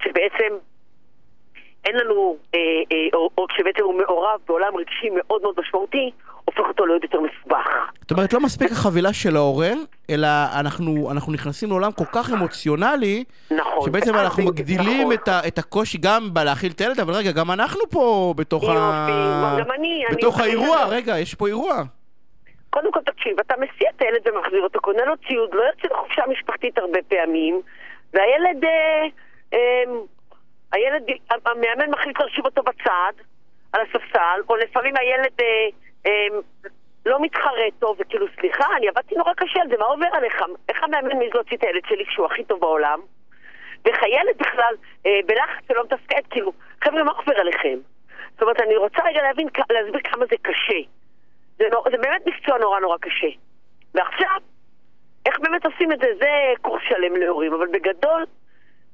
[0.04, 0.54] שבעצם
[1.84, 2.58] אין לנו, אה,
[2.92, 6.10] אה, או, או כשבעצם הוא מעורב בעולם רגשי מאוד מאוד משמעותי,
[6.44, 7.66] הופך אותו לעוד יותר מסובך.
[8.00, 9.70] זאת אומרת, לא מספיק החבילה של ההורה,
[10.10, 10.28] אלא
[10.60, 13.84] אנחנו, אנחנו נכנסים לעולם כל כך אמוציונלי, נכון.
[13.86, 15.12] שבעצם אה, אנחנו זה- מגדילים נכון.
[15.12, 18.72] את, ה, את הקושי גם בלהאכיל את הילד, אבל רגע, גם אנחנו פה בתוך, ה...
[18.72, 19.12] יופי,
[19.64, 21.82] גם אני, אני- בתוך אני- האירוע, רגע, יש פה אירוע.
[22.70, 26.22] קודם כל תקשיב, אתה מסיע את הילד ומחזיר אותו, קונה לו ציוד, לא יוצא לחופשה
[26.30, 27.60] משפחתית הרבה פעמים,
[28.14, 29.06] והילד, אה,
[30.72, 33.12] הילד, המאמן מחליט להושיב אותו בצד,
[33.72, 35.68] על הספסל, או לפעמים הילד אה,
[36.06, 36.38] אה,
[37.06, 40.42] לא מתחרט טוב, וכאילו, סליחה, אני עבדתי נורא קשה על זה, מה עובר עליך?
[40.68, 43.00] איך המאמן מעז להוציא את הילד שלי כשהוא הכי טוב בעולם?
[43.84, 44.74] ואיך הילד בכלל
[45.06, 46.52] אה, בלחץ ולא מתפקד, כאילו,
[46.84, 47.78] חבר'ה, מה עובר עליכם?
[48.32, 50.80] זאת אומרת, אני רוצה רגע להבין, להסביר כמה זה קשה.
[51.58, 53.28] זה, נור, זה באמת מקצוע נורא נורא קשה.
[53.94, 54.40] ועכשיו,
[55.26, 56.06] איך באמת עושים את זה?
[56.18, 56.28] זה
[56.62, 58.24] קורס שלם להורים, אבל בגדול,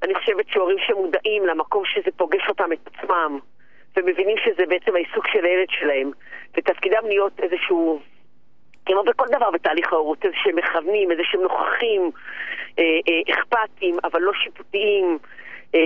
[0.04, 3.38] אני חושבת שהורים שמודעים למקום שזה פוגש אותם את עצמם,
[3.96, 6.10] ומבינים שזה בעצם העיסוק של הילד שלהם,
[6.56, 8.00] ותפקידם להיות איזשהו,
[8.86, 12.10] כמו בכל דבר בתהליך ההורות, איזה שהם מכוונים, איזה שהם נוכחים,
[12.78, 15.18] אה, אה, אכפתיים, אבל לא שיפוטיים,
[15.74, 15.80] אה,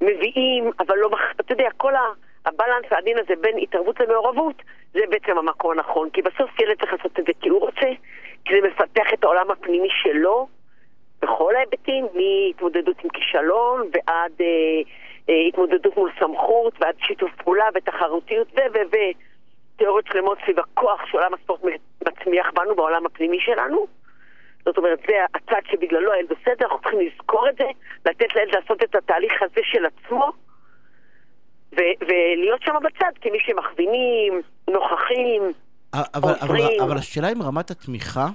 [0.00, 2.02] מביאים, אבל לא, אתה יודע, כל ה...
[2.46, 4.62] הבלנס העדין הזה בין התערבות למעורבות,
[4.92, 6.10] זה בעצם המקום הנכון.
[6.10, 7.88] כי בסוף ילד צריך לעשות את זה כי הוא רוצה,
[8.44, 10.48] כי זה מפתח את העולם הפנימי שלו,
[11.24, 18.58] בכל ההיבטים, מהתמודדות עם כישלון ועד אה, התמודדות מול סמכות ועד שיתוף פעולה ותחרותיות ו...
[18.74, 18.78] ו...
[18.92, 18.96] ו...
[19.76, 21.62] תיאוריות שלמות סביב הכוח שעולם הספורט
[22.08, 23.86] מצמיח בנו בעולם הפנימי שלנו.
[24.64, 27.64] זאת אומרת, זה הצד שבגללו הילד בסדר, אנחנו צריכים לזכור את זה,
[28.06, 30.32] לתת לילד לעשות את התהליך הזה של עצמו,
[31.72, 35.52] ו- ולהיות שם בצד כמי שמכווינים, נוכחים,
[35.94, 38.26] אבל, אבל, אבל השאלה אם רמת התמיכה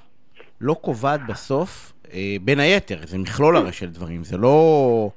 [0.62, 5.10] לא קובעת בסוף, אה, בין היתר, זה מכלול הרי של דברים, זה לא...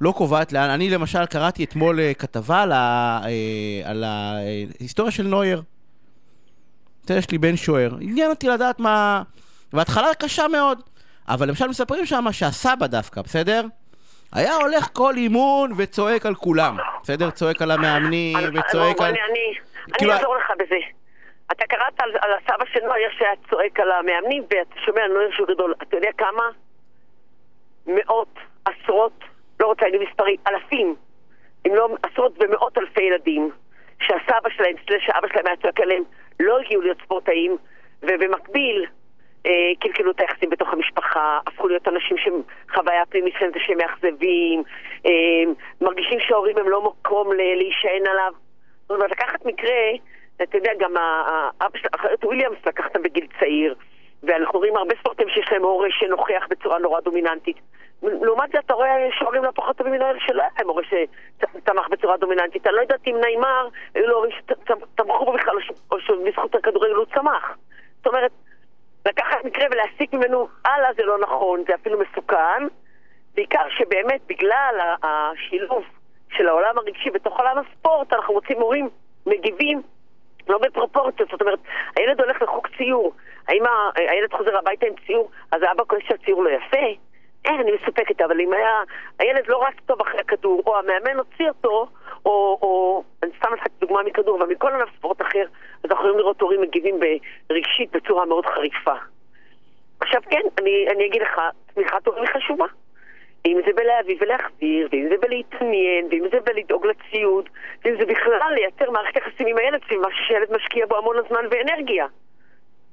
[0.00, 0.70] לא קובעת לאן.
[0.70, 5.62] אני למשל קראתי אתמול אה, כתבה על, ה, אה, על ההיסטוריה של נויר.
[7.10, 7.96] יש לי בן שוער.
[8.00, 9.22] עניין אותי לדעת מה...
[9.72, 10.80] בהתחלה קשה מאוד.
[11.28, 13.66] אבל למשל מספרים שם שהסבא דווקא, בסדר?
[14.32, 16.76] היה הולך כל אימון וצועק על כולם.
[17.02, 17.30] בסדר?
[17.30, 19.14] צועק על המאמנים וצועק על...
[19.30, 20.76] אני כאילו, אעזור לך בזה.
[21.52, 25.30] אתה קראת על, על הסבא של נויר שהיה צועק על המאמנים ואתה שומע על נויר
[25.32, 25.74] שהוא גדול.
[25.82, 26.48] אתה יודע כמה?
[27.86, 29.24] מאות, עשרות,
[29.60, 30.94] לא רוצה להגיד מספרים, אלפים,
[31.66, 33.50] אם לא עשרות ומאות אלפי ילדים,
[34.02, 36.02] שהסבא שלהם, סלש האבא שלהם היה צועק עליהם,
[36.40, 37.56] לא הגיעו להיות ספורטאים,
[38.02, 38.86] ובמקביל
[39.46, 44.62] אה, קלקלו את היחסים בתוך המשפחה, הפכו להיות אנשים שחוויה פנימית שלהם זה שהם מאכזבים,
[45.06, 48.32] אה, מרגישים שההורים הם לא מקום להישען עליו.
[48.82, 49.80] זאת אומרת, לקחת מקרה,
[50.42, 53.74] אתה יודע, גם האבא של אחרת וויליאמס לקח אותם בגיל צעיר,
[54.22, 57.56] ואנחנו רואים הרבה ספורטים שיש להם הורה שנוכח בצורה נורא דומיננטית.
[58.02, 62.16] לעומת זה אתה רואה שהורים לא פחות טובים מנהל שלא היה להם הורה שתמך בצורה
[62.16, 62.66] דומיננטית.
[62.66, 65.54] אני לא יודעת אם נעימר, היו לו הורים שתמכו בו בכלל,
[65.90, 67.56] או שבזכות הכדורגל הוא צמח.
[67.96, 68.30] זאת אומרת,
[69.06, 72.66] לקחת מקרה ולהסיק ממנו הלאה זה לא נכון, זה אפילו מסוכן.
[73.34, 75.84] בעיקר שבאמת בגלל השילוב
[76.36, 78.88] של העולם הרגשי בתוך עולם הספורט, אנחנו מוצאים הורים
[79.26, 79.82] מגיבים
[80.50, 81.30] לא בפרופורציות.
[81.30, 81.58] זאת אומרת,
[81.96, 83.12] הילד הולך לחוג ציור,
[83.48, 83.62] האם
[83.96, 86.86] הילד חוזר הביתה עם ציור, אז האבא כועס שהציור לא יפה?
[87.44, 88.82] אין, אני מסופקת, אבל אם היה,
[89.18, 91.86] הילד לא רץ טוב אחרי הכדור, או המאמן הוציא אותו,
[92.26, 95.44] או, או אני סתם לך דוגמה מכדור, אבל מכל ענף ספורט אחר,
[95.84, 97.00] אז אנחנו יכולים לראות הורים מגיבים
[97.50, 98.94] רגשית בצורה מאוד חריפה.
[100.00, 101.40] עכשיו כן, אני, אני אגיד לך,
[101.74, 102.66] תמיכת הורים היא חשובה.
[103.46, 107.48] אם זה בלהביא ולהחזיר, ואם זה בלהתעניין, ואם זה בלדאוג לציוד,
[107.84, 111.44] ואם זה בכלל לייצר מערכת יחסים עם הילד סביב משהו שילד משקיע בו המון הזמן
[111.50, 112.06] ואנרגיה.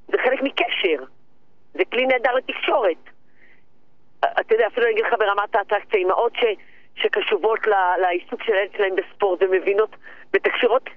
[0.07, 1.03] זה חלק מקשר.
[1.73, 2.97] זה כלי נהדר לתקשורת.
[4.19, 6.43] אתה יודע, אפילו אני אגיד לך ברמת האטרקציה, אימהות ש,
[6.95, 7.59] שקשובות
[8.01, 9.95] לעיסוק של הילד שלהם בספורט ומבינות,
[10.33, 10.89] בתקשרות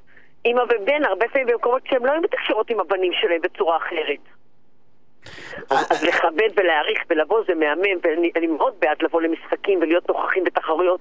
[0.45, 4.40] אימא ובן, הרבה פעמים במקומות שהם לא היו בתקשרות עם הבנים שלהם בצורה אחרת.
[5.71, 11.01] אז לכבד ולהעריך ולבוא זה מהמם, ואני מאוד בעד לבוא למשחקים ולהיות נוכחים בתחרויות.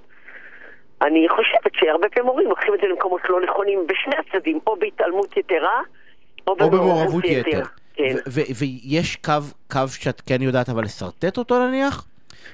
[1.02, 5.38] אני חושבת שהרבה פעמים הורים לוקחים את זה למקומות לא נכונים בשני הצדדים, או בהתעלמות
[5.38, 5.82] יתרה,
[6.48, 7.64] או במעורבות יתר.
[7.94, 8.16] כן.
[8.60, 12.06] ויש קו שאת כן יודעת אבל לשרטט אותו נניח?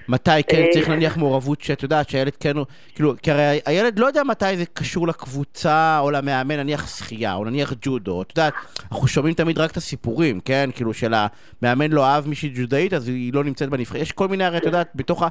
[0.08, 2.54] מתי כן אה, צריך נניח מעורבות שאת יודעת שהילד כן,
[2.96, 7.46] כאילו, כי הרי הילד לא יודע מתי זה קשור לקבוצה או למאמן, נניח שחייה או
[7.46, 8.54] נניח ג'ודו, את יודעת,
[8.92, 10.70] אנחנו שומעים תמיד רק את הסיפורים, כן?
[10.76, 14.44] כאילו של המאמן לא אהב מישהי ג'ודאית אז היא לא נמצאת בנבחרת, יש כל מיני,
[14.44, 15.28] הרי את יודעת, בתוך ה...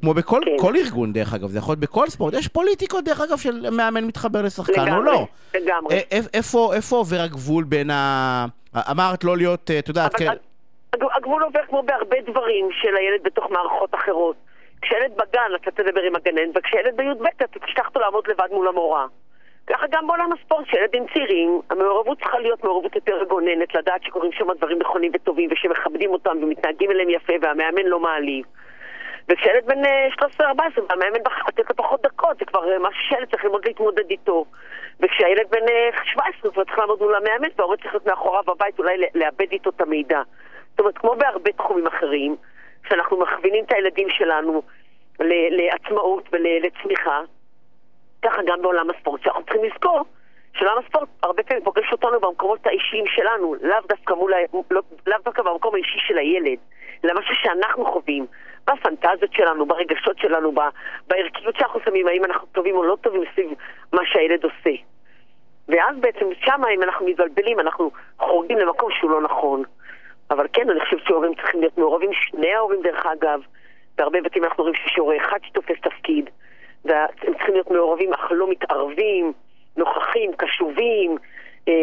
[0.00, 0.50] כמו בכל כן.
[0.58, 4.04] כל ארגון, דרך אגב, זה יכול להיות בכל ספורט, יש פוליטיקות, דרך אגב, של מאמן
[4.04, 5.26] מתחבר לשחקן לגמרי, או לא.
[5.54, 5.96] לגמרי.
[6.10, 8.46] איפה, איפה עובר הגבול בין ה...
[8.90, 10.32] אמרת לא להיות, את יודעת, כן...
[11.14, 14.36] הגבול עובר כמו בהרבה דברים של הילד בתוך מערכות אחרות.
[14.82, 19.06] כשילד בגן אתה תדבר עם הגנן, וכשילד בי"ב אתה תשלח אותו לעמוד לבד מול המורה.
[19.66, 24.52] ככה גם בעולם הספורט, שילדים צעירים, המעורבות צריכה להיות מעורבות יותר גוננת, לדעת שקורים שם
[24.56, 28.44] דברים נכונים וטובים ושמכבדים אותם ומתנהגים אליהם יפה והמאמן לא מעליב.
[29.28, 29.84] וכשילד בן 13-14
[30.88, 34.44] והמאמן בחר לתת לו פחות דקות, זה כבר אה, משהו שילד צריך ללמוד להתמודד איתו.
[35.00, 35.66] וכשהילד בן
[36.04, 39.52] 17 אה, הוא כבר צריך לעמוד מול המאמן וההורה צריך להיות מאחוריו בבית אולי לאבד
[39.52, 40.22] איתו את המידע.
[40.76, 42.36] זאת אומרת, כמו בהרבה תחומים אחרים,
[42.88, 44.62] שאנחנו מכווינים את הילדים שלנו
[45.50, 47.20] לעצמאות ולצמיחה,
[48.22, 50.04] ככה גם בעולם הספורט, שאנחנו צריכים לזכור
[50.58, 54.32] שעולם הספורט הרבה פעמים פוגש אותנו במקומות האישיים שלנו, לאו דווקא, מול,
[54.70, 56.58] לא, לאו דווקא במקום האישי של הילד,
[57.04, 58.26] אלא משהו שאנחנו חווים,
[58.66, 60.52] בפנטזיות שלנו, ברגשות שלנו,
[61.08, 63.50] בערכיות שאנחנו שמים, האם אנחנו טובים או לא טובים סביב
[63.92, 64.82] מה שהילד עושה.
[65.68, 69.62] ואז בעצם שם, אם אנחנו מתבלבלים, אנחנו חורגים למקום שהוא לא נכון.
[70.30, 73.40] אבל כן, אני חושבת שהורים צריכים להיות מעורבים, שני ההורים דרך אגב.
[73.98, 76.30] בהרבה בתים אנחנו רואים שיש הורה אחד שתופס תפקיד,
[76.84, 79.32] והם צריכים להיות מעורבים אך לא מתערבים,
[79.76, 81.16] נוכחים, קשובים,
[81.68, 81.74] אה,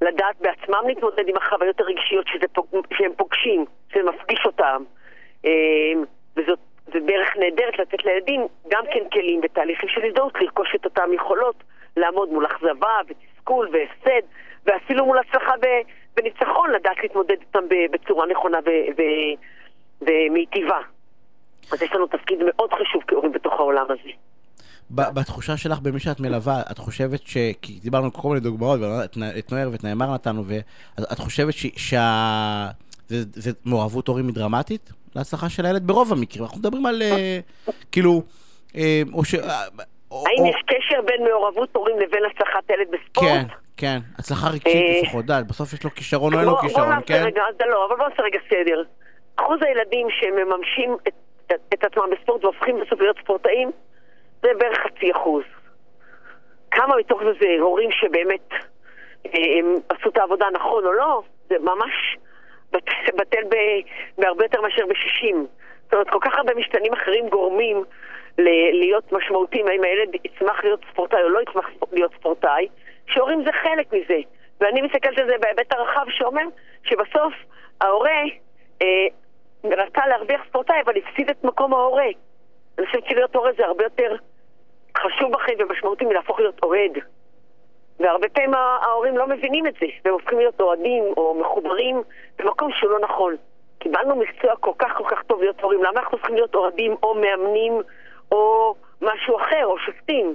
[0.00, 2.46] לדעת בעצמם להתמודד עם החוויות הרגשיות שזה.
[2.92, 4.82] שהם פוגשים, שזה מפגיש אותם.
[5.44, 5.92] אה,
[6.36, 11.56] וזאת דרך נהדרת לתת לילדים גם כן כלים ותהליכים של הזדהות, לרכוש את אותם יכולות,
[11.96, 14.26] לעמוד מול אכזבה ותסכול והפסד,
[14.66, 15.66] ואפילו מול הצלחה ב...
[16.16, 18.58] בניצחון לדעת להתמודד איתם בצורה נכונה
[20.00, 20.78] ומיטיבה.
[21.72, 24.10] אז יש לנו תפקיד מאוד חשוב כהורים בתוך העולם הזה.
[24.90, 27.36] בתחושה שלך, במי שאת מלווה, את חושבת ש...
[27.62, 28.80] כי דיברנו על כל מיני דוגמאות,
[29.38, 32.68] את נוער ואת נאמר נתנו, ואת חושבת שה...
[33.08, 36.44] זה מעורבות הורים היא דרמטית להצלחה של הילד ברוב המקרים.
[36.44, 37.38] אנחנו מדברים על אה,
[37.92, 38.22] כאילו,
[38.76, 39.34] אה, או ש...
[40.12, 43.28] אה, האם יש קשר בין מעורבות הורים לבין הצלחת ילד בספורט?
[43.28, 43.42] כן,
[43.76, 47.22] כן, הצלחה רגשית לפחות, דת, בסוף יש לו כישרון או אין לו כישרון, כן?
[47.24, 48.82] רגע, לא, אבל בוא נעשה רגע סדר.
[49.36, 50.96] אחוז הילדים שמממשים
[51.46, 53.70] את עצמם בספורט והופכים בסוף להיות ספורטאים,
[54.42, 55.42] זה בערך חצי אחוז.
[56.70, 58.48] כמה מתוך זה זה הורים שבאמת
[59.24, 61.22] הם עשו את העבודה נכון או לא?
[61.48, 62.16] זה ממש
[63.16, 63.42] בטל
[64.18, 65.36] בהרבה יותר מאשר ב-60.
[65.84, 67.84] זאת אומרת, כל כך הרבה משתנים אחרים גורמים
[68.38, 72.68] להיות משמעותיים, האם הילד יצמח להיות ספורטאי או לא יצמח להיות ספורטאי,
[73.06, 74.20] שהורים זה חלק מזה.
[74.60, 76.42] ואני מסתכלת על זה בהיבט הרחב שאומר
[76.84, 77.34] שבסוף
[77.80, 78.22] ההורה
[78.82, 79.06] אה,
[79.64, 82.06] רצה להרוויח ספורטאי, אבל הפסיד את מקום ההורה.
[82.78, 84.16] אני חושבת שלהיות הורה זה הרבה יותר
[84.98, 86.98] חשוב בחיים ומשמעותי מלהפוך להיות אוהד.
[88.00, 92.02] והרבה פעמים ההורים לא מבינים את זה, והם הופכים להיות אוהדים או מחוברים
[92.38, 93.36] במקום שהוא לא נכון.
[93.78, 97.14] קיבלנו מקצוע כל כך כל כך טוב להיות הורים, למה אנחנו צריכים להיות אוהדים או
[97.14, 97.82] מאמנים
[98.32, 100.34] או משהו אחר, או שופטים?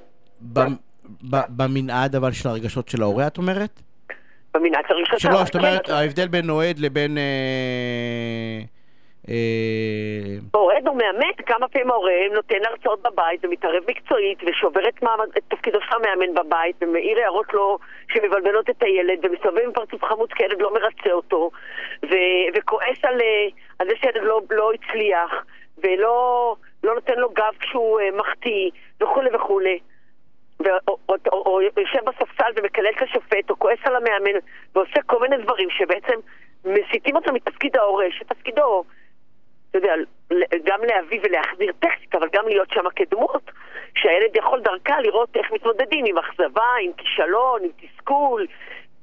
[1.58, 3.82] במנעד אבל של הרגשות של ההורה, את אומרת?
[4.54, 5.94] במנעד של הרגשות של ההורה, זאת אומרת, כן.
[5.94, 7.18] ההבדל בין אוהד לבין...
[7.18, 8.60] אה,
[9.30, 15.28] אה, אוהד או מאמן, כמה פעמים ההורה נותן הרצאות בבית ומתערב מקצועית ושובר את, מעמד,
[15.38, 17.78] את תפקידו של המאמן בבית ומעיר הערות לו
[18.14, 21.52] שמבלבלות את הילד ומסתובב עם פרצוף חמוץ כי ילד לא מרצה אותו
[22.04, 23.48] ו- וכועס על, אה,
[23.80, 25.32] על זה שילד לא, לא הצליח
[25.84, 28.70] ולא לא נותן לו גב כשהוא uh, מחטיא
[29.02, 29.80] וכולי וכולי
[30.88, 34.40] או, או, או, או יושב בספסל ומקלל את השופט או כועס על המאמן
[34.76, 36.20] ועושה כל מיני דברים שבעצם
[36.66, 38.84] מסיטים אותו מתפקיד ההורה שתפקידו
[39.70, 39.94] אתה יודע,
[40.63, 43.52] גם להביא ולהחזיר טקסט, אבל גם להיות שם כדמות,
[43.96, 48.48] שהילד יכול דרכה לראות איך מתמודדים עם אכזבה, עם כישלון, עם תסכול,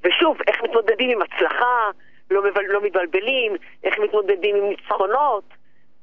[0.05, 1.91] ושוב, איך מתמודדים עם הצלחה,
[2.31, 5.45] לא, מבל, לא מבלבלים, איך מתמודדים עם ניצחונות.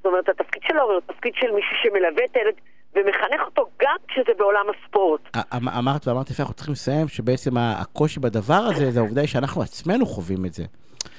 [0.01, 2.53] זאת אומרת, התפקיד של ההורה הוא תפקיד של מישהו שמלווה את הילד
[2.95, 5.21] ומחנך אותו גם כשזה בעולם הספורט.
[5.35, 10.05] אמ, אמרת ואמרת יפה, אנחנו צריכים לסיים שבעצם הקושי בדבר הזה זה העובדה שאנחנו עצמנו
[10.05, 10.63] חווים את זה.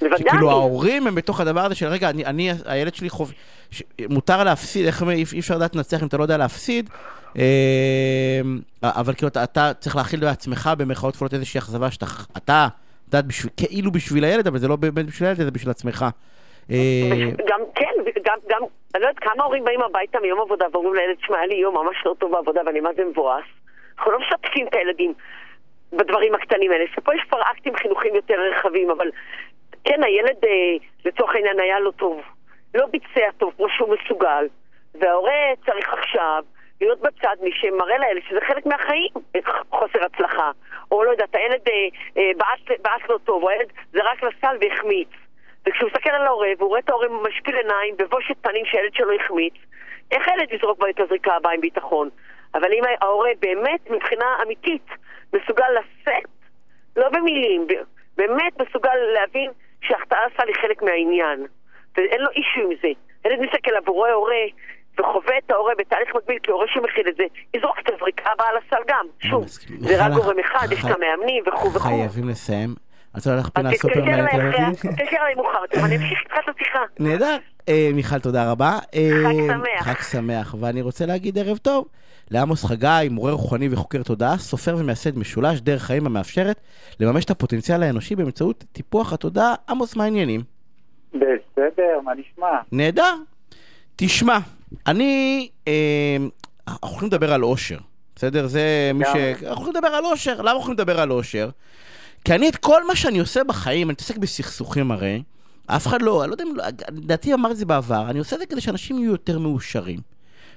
[0.01, 0.19] בוודאי.
[0.19, 3.33] שכאילו ההורים הם בתוך הדבר הזה של רגע, אני, אני הילד שלי חוב...
[3.71, 3.83] ש...
[4.09, 6.91] מותר להפסיד, איך אי אי אפשר לדעת לנצח אם אתה לא יודע להפסיד,
[7.39, 8.41] אה,
[8.83, 12.69] אבל כאילו אתה, אתה צריך להכיל בעצמך במרכאות כפולות איזושהי אכזבה שאתה, אתה,
[13.09, 13.21] אתה
[13.57, 16.07] כאילו בשביל הילד, אבל זה לא באמת בשביל הילד, זה בשביל עצמך.
[16.71, 16.77] אה,
[17.47, 17.93] גם, כן,
[18.25, 18.63] גם, גם,
[18.95, 21.75] אני לא יודעת כמה הורים באים הביתה מיום עבודה ואומרים לילד, שמע, היה לי יום
[21.75, 23.45] ממש לא טוב בעבודה ואני מה זה מבואס.
[23.99, 25.15] אנחנו לא משתפים את הילדים
[25.93, 29.11] בדברים הקטנים האלה, שפה יש כבר אקטים חינוכיים יותר רחבים, אבל
[29.85, 32.21] כן, הילד אה, לצורך העניין היה לו טוב,
[32.75, 34.47] לא ביצע טוב כמו שהוא מסוגל,
[34.95, 36.45] וההורה צריך עכשיו
[36.81, 39.11] להיות בצד מי שמראה לילד שזה חלק מהחיים,
[39.71, 40.51] חוסר הצלחה.
[40.91, 41.61] או לא יודעת, הילד
[42.17, 42.31] אה,
[42.83, 45.09] בעט לו טוב, או הילד זרק לסל והחמיץ.
[45.69, 49.55] וכשהוא מסתכל על ההורה, והוא רואה את ההורה משפיל עיניים בבושת פנים שהילד שלו החמיץ,
[50.11, 52.09] איך הילד יזרוק בו את הזריקה הבאה עם ביטחון?
[52.55, 54.87] אבל אם ההורה באמת, מבחינה אמיתית,
[55.33, 56.31] מסוגל לשאת,
[56.97, 57.67] לא במילים,
[58.17, 59.51] באמת מסוגל להבין
[59.83, 61.47] שההחטאה עשה לי חלק מהעניין.
[61.97, 62.89] ואין לו אישו עם זה.
[63.25, 64.45] ילד מסתכל רואה הורה,
[64.99, 69.07] וחווה את ההורה בתהליך מקביל כהורה שמכיל את זה, יזרוק את הזריקה הבאה לסל גם.
[69.21, 69.47] שוב,
[69.79, 71.79] זה רק גורם אחד, יש את המאמנים וכו' וכו'.
[71.79, 72.75] חייבים לסיים.
[73.13, 76.79] את רוצה ללכת פינה סופר מעניינת תתקשר אליי מאוחר, טוב, אני אמשיך איתך את השיחה.
[76.99, 77.37] נהדר.
[77.69, 78.79] אה, מיכל, תודה רבה.
[78.79, 79.83] חג אה, שמח.
[79.83, 81.89] חג שמח, ואני רוצה להגיד ערב טוב.
[82.31, 86.61] לעמוס חגי, מורה רוחני וחוקר תודעה, סופר ומייסד משולש דרך חיים המאפשרת
[87.01, 89.55] לממש את הפוטנציאל האנושי באמצעות טיפוח התודעה.
[89.69, 90.41] עמוס, מה העניינים?
[91.15, 92.47] בסדר, מה נשמע?
[92.73, 93.15] נהדר.
[93.97, 94.39] תשמע,
[94.87, 95.49] אני...
[95.69, 96.17] אה,
[96.69, 97.79] אנחנו יכולים לדבר על אושר,
[98.17, 98.47] בסדר?
[98.47, 99.09] זה מי ש...
[99.09, 100.33] אנחנו יכולים לדבר על אושר.
[100.41, 101.49] למה אנחנו יכולים לדבר על אושר?
[102.25, 105.23] כי אני את כל מה שאני עושה בחיים, אני מתעסק בסכסוכים הרי,
[105.67, 106.55] אף אחד לא, אני לא יודע אם,
[106.93, 109.99] לדעתי אמר את זה בעבר, אני עושה את זה כדי שאנשים יהיו יותר מאושרים.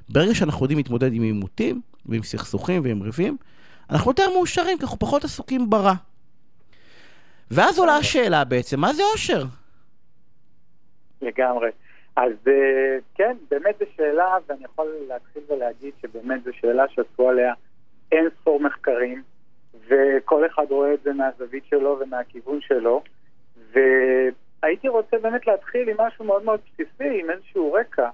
[0.10, 3.38] ברגע שאנחנו יודעים להתמודד עם עימותים, ועם סכסוכים ועם ריבים,
[3.90, 5.94] אנחנו יותר מאושרים, כי אנחנו פחות עסוקים ברע.
[7.52, 9.44] ואז עולה השאלה בעצם, מה זה אושר?
[11.22, 11.70] לגמרי.
[12.16, 17.54] אז אה, כן, באמת זו שאלה, ואני יכול להתחיל ולהגיד שבאמת זו שאלה שעשו עליה
[18.12, 19.24] אין ספור מחקרים,
[19.88, 23.04] וכל אחד רואה את זה מהזווית שלו ומהכיוון שלו.
[23.72, 28.10] והייתי רוצה באמת להתחיל עם משהו מאוד מאוד בסיסי, עם איזשהו רקע,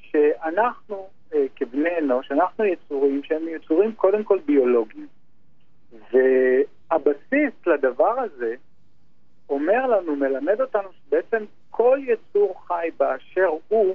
[0.00, 5.06] שאנחנו אה, כבני אנוש, אנחנו יצורים שהם יצורים קודם כל ביולוגיים.
[6.12, 8.54] והבסיס לדבר הזה
[9.48, 13.94] אומר לנו, מלמד אותנו שבעצם כל יצור חי באשר הוא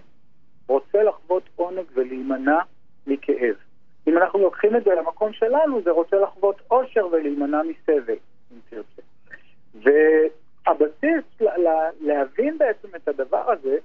[0.68, 2.60] רוצה לחוות עונג ולהימנע
[3.08, 3.56] מכאב.
[4.12, 8.16] אם אנחנו לוקחים את זה למקום שלנו, זה רוצה לחוות אושר ולהימנע מסבל,
[8.52, 9.02] אם תרצה.
[9.74, 11.42] והבסיס
[12.02, 13.78] להבין בעצם את הדבר הזה,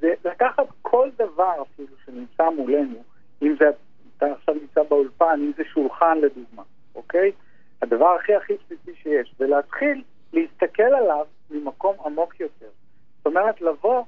[0.00, 3.02] זה לקחת כל דבר אפילו שנמצא מולנו,
[3.42, 3.70] אם זה,
[4.16, 6.62] אתה עכשיו נמצא באולפן, אם זה שולחן לדוגמה,
[6.94, 7.32] אוקיי?
[7.82, 12.68] הדבר הכי הכי בסיסי שיש, ולהתחיל להסתכל עליו ממקום עמוק יותר.
[13.16, 14.04] זאת אומרת, לבוא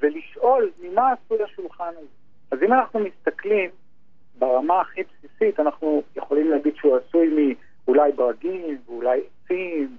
[0.00, 2.06] ולשאול ממה עשוי השולחן הזה.
[2.50, 3.70] אז אם אנחנו מסתכלים
[4.40, 7.54] ברמה הכי בסיסית, אנחנו יכולים להגיד שהוא עשוי
[7.86, 9.96] מאולי ברגים ואולי עצים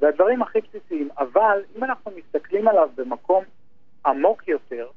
[0.00, 3.44] והדברים הכי בסיסיים, אבל אם אנחנו מסתכלים עליו במקום
[4.06, 4.88] עמוק יותר,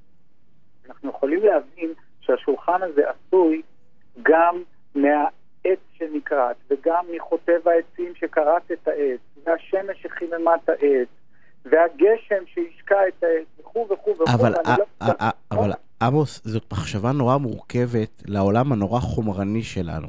[0.90, 3.62] אנחנו יכולים להבין שהשולחן הזה עשוי
[4.22, 4.64] גם
[4.96, 11.08] מהעץ שנקרט, וגם מחוטב העצים שקרט את העץ, והשמש שחיממה את העץ,
[11.66, 14.34] והגשם שהשקע את העץ, וכו' וכו' וכו'.
[14.34, 14.86] אבל, לא...
[15.52, 20.08] אבל עמוס, זאת מחשבה נורא מורכבת לעולם הנורא חומרני שלנו.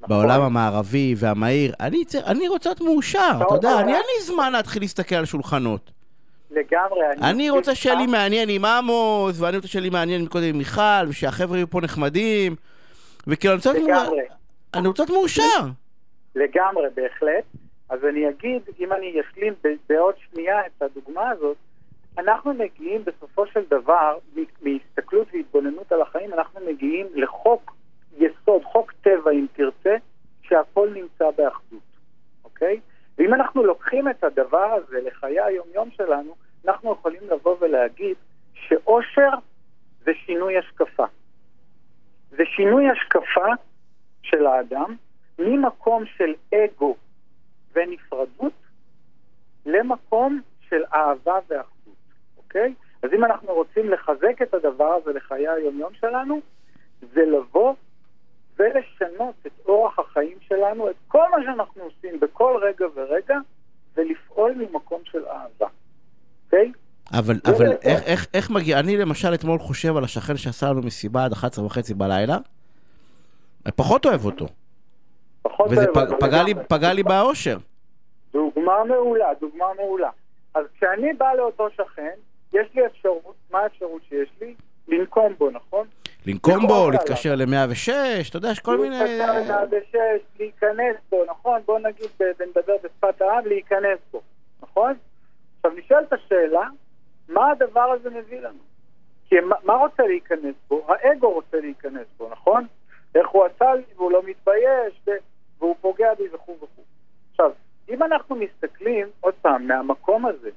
[0.00, 0.08] נכון.
[0.08, 4.82] בעולם המערבי והמהיר, אני, אני רוצה להיות מאושר, אתה יודע, אני אין לי זמן להתחיל
[4.82, 5.90] להסתכל על שולחנות.
[6.50, 7.00] לגמרי.
[7.12, 10.58] אני, אני רוצה שיהיה לי מעניין עם עמוס, ואני רוצה שיהיה לי מעניין קודם עם
[10.58, 12.56] מיכל, ושהחבר'ה יהיו פה נחמדים,
[13.26, 14.12] וכאילו אני רוצה להיות
[14.74, 15.66] אני רוצה להיות מאושר.
[16.34, 17.44] לגמרי, בהחלט.
[17.88, 19.54] אז אני אגיד, אם אני אשלים
[19.88, 21.56] בעוד שנייה את הדוגמה הזאת,
[22.18, 24.18] אנחנו מגיעים בסופו של דבר,
[26.98, 27.76] מגיעים לחוק
[28.16, 29.96] יסוד, חוק טבע אם תרצה,
[30.42, 31.82] שהכל נמצא באחדות,
[32.44, 32.80] אוקיי?
[33.18, 36.34] ואם אנחנו לוקחים את הדבר הזה לחיי היומיום שלנו,
[36.66, 38.16] אנחנו יכולים לבוא ולהגיד
[38.54, 39.30] שאושר
[40.04, 41.04] זה שינוי השקפה.
[42.30, 43.46] זה שינוי השקפה
[44.22, 44.96] של האדם
[45.38, 46.96] ממקום של אגו
[47.72, 48.52] ונפרדות
[49.66, 51.96] למקום של אהבה ואחדות,
[52.36, 52.74] אוקיי?
[53.02, 56.40] אז אם אנחנו רוצים לחזק את הדבר הזה לחיי היומיום שלנו,
[57.00, 57.74] זה לבוא
[58.58, 63.38] ולשנות את אורח החיים שלנו, את כל מה שאנחנו עושים בכל רגע ורגע,
[63.94, 65.66] ולפעול ממקום של אהבה,
[66.44, 66.72] אוקיי?
[67.18, 71.24] אבל, אבל איך, איך, איך מגיע, אני למשל אתמול חושב על השכן שעשה לנו מסיבה
[71.24, 72.38] עד 11 וחצי בלילה,
[73.66, 74.46] אני פחות אוהב אותו.
[75.42, 77.58] פחות וזה פג, פגע, לי, פגע לי באושר.
[78.32, 80.10] דוגמה מעולה, דוגמה מעולה.
[80.54, 82.14] אז כשאני בא לאותו שכן,
[82.52, 84.54] יש לי אפשרות, מה האפשרות שיש לי?
[84.88, 85.86] לנקום בו, נכון?
[86.26, 88.98] לנקום בו, להתקשר ל-106, אתה יודע, יש כל מיני...
[88.98, 89.98] להתקשר ל-106,
[90.38, 91.60] להיכנס בו, נכון?
[91.66, 94.20] בוא נגיד ונדבר בשפת העם, להיכנס בו,
[94.62, 94.94] נכון?
[95.56, 96.68] עכשיו נשאלת השאלה,
[97.28, 98.58] מה הדבר הזה מביא לנו?
[99.28, 100.86] כי מה רוצה להיכנס בו?
[100.88, 102.66] האגו רוצה להיכנס בו, נכון?
[103.14, 105.08] איך הוא עשה לי והוא לא מתבייש
[105.58, 106.82] והוא פוגע בי וכו' וכו'.
[107.30, 107.50] עכשיו,
[107.88, 110.50] אם אנחנו מסתכלים, עוד פעם, מהמקום הזה,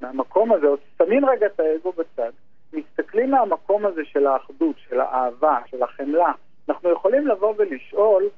[0.00, 2.32] מהמקום הזה, עוד שמים רגע את האגו בצד,
[2.72, 6.32] מסתכלים מהמקום הזה של האחדות, של האהבה, של החמלה,
[6.68, 8.28] אנחנו יכולים לבוא ולשאול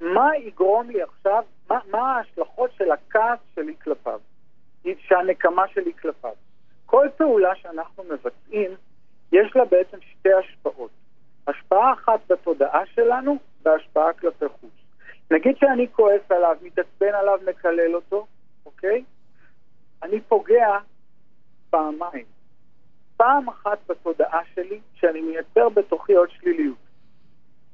[0.00, 4.20] מה יגרום לי עכשיו, מה, מה ההשלכות של הכעס שלי כלפיו,
[4.98, 6.34] שהנקמה שלי כלפיו.
[6.90, 8.70] כל פעולה שאנחנו מבצעים,
[9.32, 10.90] יש לה בעצם שתי השפעות.
[11.46, 14.70] השפעה אחת בתודעה שלנו והשפעה כלפי חוץ.
[15.30, 18.26] נגיד שאני כועס עליו, מתעצבן עליו, מקלל אותו,
[18.66, 19.04] אוקיי?
[20.02, 20.78] אני פוגע
[21.70, 22.24] פעמיים.
[23.16, 26.78] פעם אחת בתודעה שלי, שאני מייצר בתוכי עוד שליליות.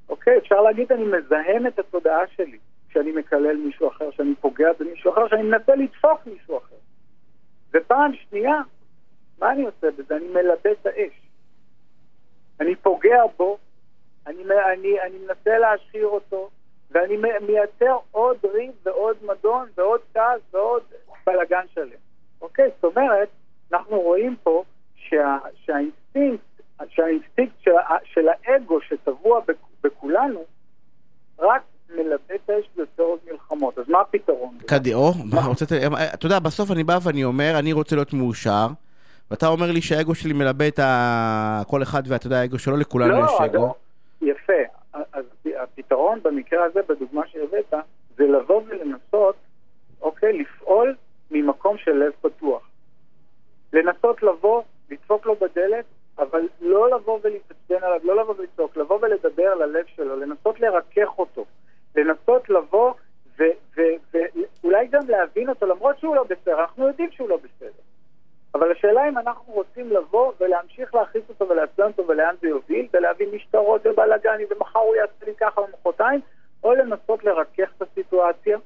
[0.08, 0.38] אוקיי?
[0.38, 5.28] אפשר להגיד, אני מזהם את התודעה שלי כשאני מקלל מישהו אחר, שאני פוגע במישהו אחר,
[5.28, 6.76] שאני מנסה לדפוק מישהו אחר.
[7.74, 8.60] ופעם שנייה,
[9.44, 10.16] מה אני עושה בזה?
[10.16, 11.12] אני מלבה את האש.
[12.60, 13.58] אני פוגע בו,
[14.26, 16.50] אני, אני, אני מנסה להשחיר אותו,
[16.90, 20.82] ואני מייצר עוד ריב ועוד מדון ועוד כעס ועוד
[21.26, 21.98] בלאגן שלם.
[22.40, 22.70] אוקיי?
[22.74, 23.28] זאת אומרת,
[23.72, 24.64] אנחנו רואים פה
[24.96, 26.44] שה, שהאינסטינקט,
[26.88, 27.70] שהאינסטינקט של,
[28.04, 29.40] של האגו שטבוע
[29.84, 30.44] בכולנו,
[31.38, 33.78] רק מלבה את האש ויוצר עוד מלחמות.
[33.78, 34.58] אז מה הפתרון?
[34.66, 35.12] קדיאו,
[36.14, 38.66] אתה יודע, בסוף אני בא ואני אומר, אני רוצה להיות מאושר.
[39.30, 41.62] ואתה אומר לי שהאגו שלי מלבה את ה...
[41.68, 43.58] כל אחד ואתה יודע, האגו שלו, לכולנו לא, יש אגו.
[43.58, 43.74] לא,
[44.22, 44.52] יפה.
[45.12, 45.24] אז
[45.56, 47.74] הפתרון במקרה הזה, בדוגמה שהבאת,
[48.16, 49.36] זה לבוא ולנסות,
[50.02, 50.94] אוקיי, לפעול
[51.30, 52.68] ממקום של לב פתוח.
[53.72, 55.84] לנסות לבוא, לדפוק לו בדלת,
[56.18, 61.44] אבל לא לבוא ולהתעצבן עליו, לא לבוא ולצעוק, לבוא ולדבר ללב שלו, לנסות לרכך אותו,
[61.96, 62.94] לנסות לבוא
[64.12, 67.73] ואולי גם להבין אותו, למרות שהוא לא בסדר, אנחנו יודעים שהוא לא בסדר.
[68.54, 73.26] אבל השאלה אם אנחנו רוצים לבוא ולהמשיך להכניס אותו ולעצבן אותו ולאן זה יוביל, ולהביא
[73.32, 76.20] משטרות ובלאגנים ומחר הוא יעשה לי ככה ומחרתיים,
[76.64, 78.58] או לנסות לרכך את הסיטואציה,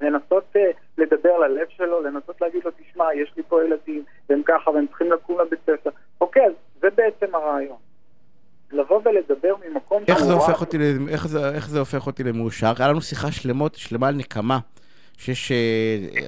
[0.00, 0.58] לנסות uh,
[0.98, 5.12] לדבר ללב שלו, לנסות להגיד לו, תשמע, יש לי פה ילדים, והם ככה, והם צריכים
[5.12, 5.90] לקום לבית ספר.
[6.20, 7.76] אוקיי, אז זה בעצם הרעיון.
[8.72, 10.02] לבוא ולדבר ממקום...
[10.08, 12.72] איך זה הופך אותי, איך זה, איך זה הופך אותי למאושר?
[12.78, 14.58] היה לנו שיחה שלמות, שלמה על נקמה,
[15.18, 15.52] שיש,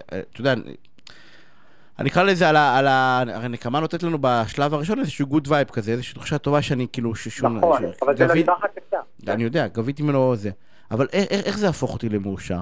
[0.07, 0.55] אתה יודע,
[2.01, 2.79] אני אקרא לזה על ה...
[2.79, 3.23] על ה...
[3.35, 7.15] הרי נקמה נותנת לנו בשלב הראשון איזשהו good vibe כזה, איזושהי תחושה טובה שאני כאילו...
[7.15, 7.57] ששום...
[7.57, 8.03] נכון, ש...
[8.03, 9.01] אבל זה לטווח הקצר.
[9.29, 10.51] אני יודע, גביתי ממנו זה.
[10.91, 12.61] אבל איך, איך זה יהפוך אותי למאושר?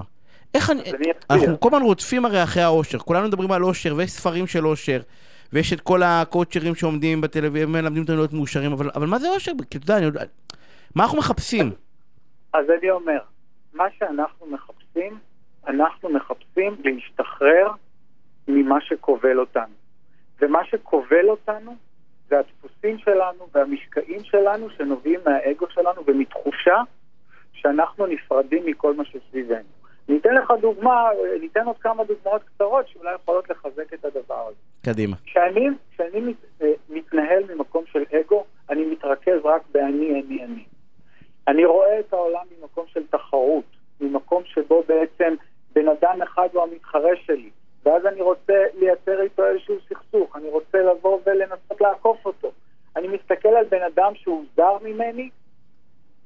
[0.53, 0.83] איך אני...
[1.29, 5.01] אנחנו כל הזמן רודפים הרי אחרי האושר, כולנו מדברים על אושר, ויש ספרים של אושר,
[5.53, 9.51] ויש את כל הקואוצ'רים שעומדים בטלוויזיה, מלמדים אותנו להיות מאושרים, אבל, אבל מה זה אושר?
[9.69, 10.21] כי אתה יודע, אני יודע...
[10.95, 11.71] מה אנחנו מחפשים?
[12.53, 13.19] אז אני אומר,
[13.73, 15.17] מה שאנחנו מחפשים,
[15.67, 17.71] אנחנו מחפשים להשתחרר
[18.49, 19.73] ממה שכובל אותנו.
[20.41, 21.75] ומה שכובל אותנו
[22.27, 26.81] זה הדפוסים שלנו והמשקעים שלנו שנובעים מהאגו שלנו ומתחושה
[27.53, 29.69] שאנחנו נפרדים מכל מה שסביבנו.
[30.09, 31.09] ניתן לך דוגמה,
[31.41, 34.57] ניתן עוד כמה דוגמאות קצרות שאולי יכולות לחזק את הדבר הזה.
[34.85, 35.15] קדימה.
[35.25, 40.63] כשאני, כשאני מת, אה, מתנהל ממקום של אגו, אני מתרכז רק באני, אני, אני.
[41.47, 43.63] אני רואה את העולם ממקום של תחרות,
[44.01, 45.35] ממקום שבו בעצם
[45.73, 47.49] בן אדם אחד הוא המתחרה שלי,
[47.85, 52.51] ואז אני רוצה לייצר איתו איזשהו סכסוך, אני רוצה לבוא ולנסות לעקוף אותו.
[52.95, 55.29] אני מסתכל על בן אדם שהוא זר ממני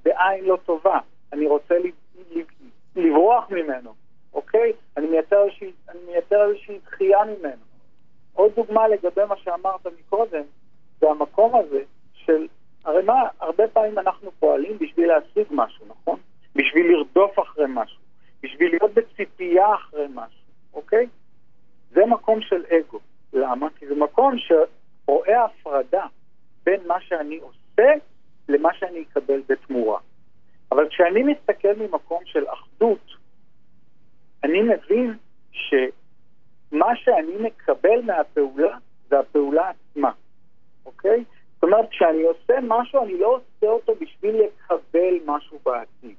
[0.03, 0.99] בעין לא טובה,
[1.33, 1.75] אני רוצה
[2.95, 3.93] לברוח ממנו,
[4.33, 4.73] אוקיי?
[4.97, 7.63] אני מייצר איזושהי, אני מייצר איזושהי דחייה ממנו.
[8.33, 10.43] עוד דוגמה לגבי מה שאמרת מקודם,
[10.99, 11.81] זה המקום הזה
[12.13, 12.47] של,
[12.85, 16.19] הרי מה, הרבה פעמים אנחנו פועלים בשביל להשיג משהו, נכון?
[16.55, 17.99] בשביל לרדוף אחרי משהו,
[18.43, 20.43] בשביל להיות בציפייה אחרי משהו,
[20.73, 21.07] אוקיי?
[21.93, 22.99] זה מקום של אגו.
[23.33, 23.67] למה?
[23.75, 26.05] כי זה מקום שרואה הפרדה
[26.63, 27.91] בין מה שאני עושה
[28.49, 29.99] למה שאני אקבל בתמורה.
[30.71, 33.11] אבל כשאני מסתכל ממקום של אחדות,
[34.43, 35.17] אני מבין
[35.51, 38.77] שמה שאני מקבל מהפעולה
[39.09, 40.11] זה הפעולה עצמה,
[40.85, 41.23] אוקיי?
[41.53, 46.15] זאת אומרת, כשאני עושה משהו, אני לא עושה אותו בשביל לקבל משהו בעתיד.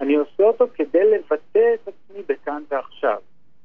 [0.00, 3.18] אני עושה אותו כדי לבטא את עצמי בכאן ועכשיו,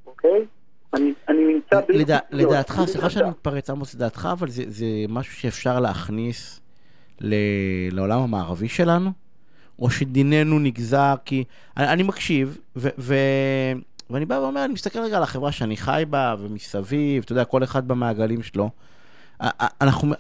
[0.06, 0.46] אוקיי?
[0.94, 1.98] אני, אני נמצא בלי...
[1.98, 6.62] לדע, לדעתך, סליחה שאני מתפרץ, עמוס, לדעתך, אבל זה, זה משהו שאפשר להכניס
[7.22, 7.36] ל,
[7.92, 9.12] לעולם המערבי שלנו?
[9.80, 11.44] או שדיננו נגזר כי...
[11.78, 13.16] אני, אני מקשיב, ו, ו,
[14.10, 17.64] ואני בא ואומר, אני מסתכל רגע על החברה שאני חי בה, ומסביב, אתה יודע, כל
[17.64, 18.70] אחד במעגלים שלו.
[19.82, 20.14] אנחנו,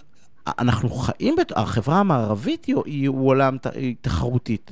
[0.47, 1.51] אנחנו חיים, בת...
[1.55, 4.71] החברה המערבית היא, היא עולם היא תחרותית.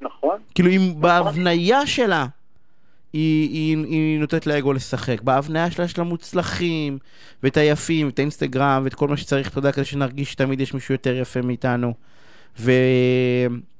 [0.00, 0.38] נכון.
[0.54, 1.00] כאילו, אם נכון.
[1.00, 2.26] בהבניה שלה...
[3.12, 5.20] היא, היא, היא נותנת לאגו לשחק.
[5.22, 6.98] בהבניה שלה יש לה מוצלחים,
[7.42, 10.94] ואת היפים, ואת האינסטגרם, ואת כל מה שצריך, אתה יודע, כדי שנרגיש שתמיד יש מישהו
[10.94, 11.92] יותר יפה מאיתנו.
[12.58, 12.70] ו...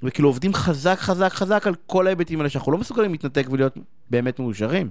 [0.03, 3.73] וכאילו עובדים חזק חזק חזק על כל ההיבטים האלה, שאנחנו לא מסוגלים להתנתק ולהיות
[4.09, 4.89] באמת מאושרים.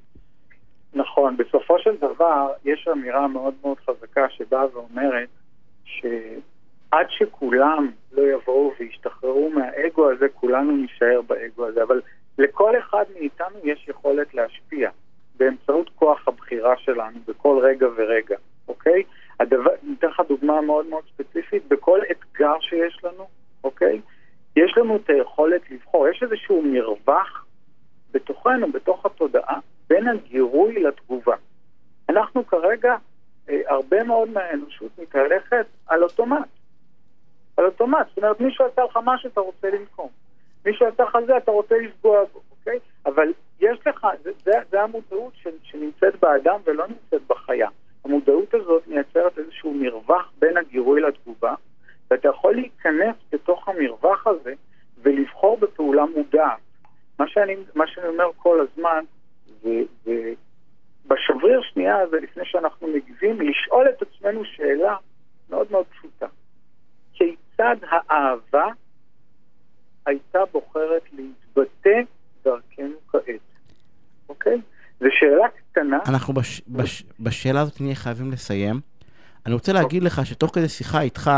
[0.95, 5.29] נכון, בסופו של דבר יש אמירה מאוד מאוד חזקה שבאה ואומרת
[5.85, 11.83] שעד שכולם לא יבואו וישתחררו מהאגו הזה, כולנו נישאר באגו הזה.
[11.83, 12.01] אבל
[12.41, 14.91] לכל אחד מאיתנו יש יכולת להשפיע
[15.37, 18.37] באמצעות כוח הבחירה שלנו בכל רגע ורגע,
[18.69, 19.03] אוקיי?
[19.41, 23.29] הדבר, ניתן לך דוגמה מאוד מאוד ספציפית, בכל אתגר שיש לנו,
[23.65, 24.01] אוקיי?
[24.57, 27.47] יש לנו את היכולת לבחור, יש איזשהו מרווח
[28.13, 31.37] בתוכנו, בתוך התודעה, בין הגירוי לתגובה.
[32.09, 32.97] אנחנו כרגע,
[33.49, 36.49] אה, הרבה מאוד מהאנושות מתהלכת על אוטומט.
[37.57, 40.09] על אוטומט, זאת אומרת, מישהו עשה לך משהו, אתה רוצה לנקום.
[40.67, 42.79] מישהו עשה לך זה, אתה רוצה לפגוע בו, אוקיי?
[43.07, 47.69] אבל יש לך, זה, זה, זה המודעות ש, שנמצאת באדם ולא נמצאת בחיה.
[48.05, 51.55] המודעות הזאת מייצרת איזשהו מרווח בין הגירוי לתגובה,
[52.11, 54.53] ואתה יכול להיכנס בתוך המרווח הזה
[55.03, 56.59] ולבחור בפעולה מודעת.
[57.19, 59.05] מה שאני, מה שאני אומר כל הזמן,
[59.63, 60.33] זה, זה
[61.07, 64.97] בשבריר שנייה הזה, לפני שאנחנו מגיבים, לשאול את עצמנו שאלה
[65.51, 66.27] מאוד מאוד פשוטה.
[67.13, 68.67] כיצד האהבה
[70.11, 72.01] הייתה בוחרת להתבטא
[72.45, 73.25] דרכנו כעת,
[74.29, 74.61] אוקיי?
[75.01, 75.99] זו שאלה קטנה.
[76.07, 78.81] אנחנו בש, בש, בשאלה הזאת נהיה חייבים לסיים.
[79.47, 81.31] אני רוצה להגיד לך שתוך כדי שיחה איתך,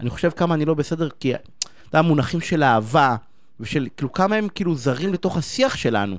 [0.00, 1.34] אני חושב כמה אני לא בסדר, כי
[1.88, 3.16] אתה המונחים של אהבה,
[3.60, 6.16] ושל, כאילו, כמה הם כאילו זרים לתוך השיח שלנו.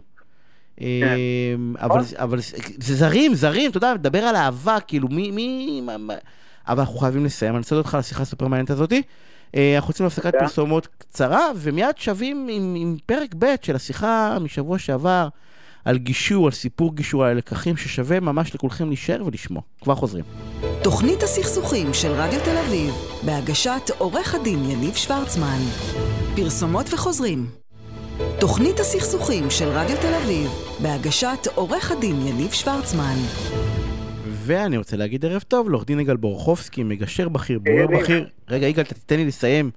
[0.78, 0.84] כן.
[0.86, 2.39] אמ, אבל, אבל
[2.78, 5.82] זה זרים, זרים, אתה יודע, מדבר על אהבה, כאילו, מי, מי,
[6.68, 7.52] אבל אנחנו חייבים לסיים.
[7.52, 9.02] אני רוצה לדעת אותך על השיחה הסופר מעניינת הזאתי.
[9.56, 14.80] אה, אנחנו רוצים הפסקת פרסומות קצרה, ומיד שווים עם, עם פרק ב' של השיחה משבוע
[14.80, 15.28] שעבר
[15.86, 19.62] על גישור, על סיפור גישור, על הלקחים ששווה ממש לכולכם להישאר ולשמוע.
[19.82, 20.24] כבר חוזרים.
[20.84, 22.93] תוכנית הסכסוכים של רדיו תל אביב,
[23.26, 25.60] בהגשת עורך הדין יניב שוורצמן.
[26.36, 27.50] פרסומות וחוזרים.
[28.39, 33.18] תוכנית הסכסוכים של רדיו תל אביב, בהגשת עורך הדין יניב שוורצמן.
[34.48, 38.28] ואני רוצה להגיד ערב טוב לעורך דין יגאל בורחובסקי, מגשר בכיר, בורר בכיר.
[38.50, 39.72] רגע, יגאל, תיתן לי לסיים.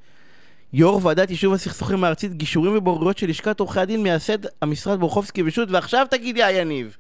[0.72, 5.68] יו"ר ועדת יישוב הסכסוכים הארצית, גישורים ובוררויות של לשכת עורכי הדין, מייסד המשרד בורחובסקי ושות',
[5.70, 6.96] ועכשיו תגיד לי, יניב.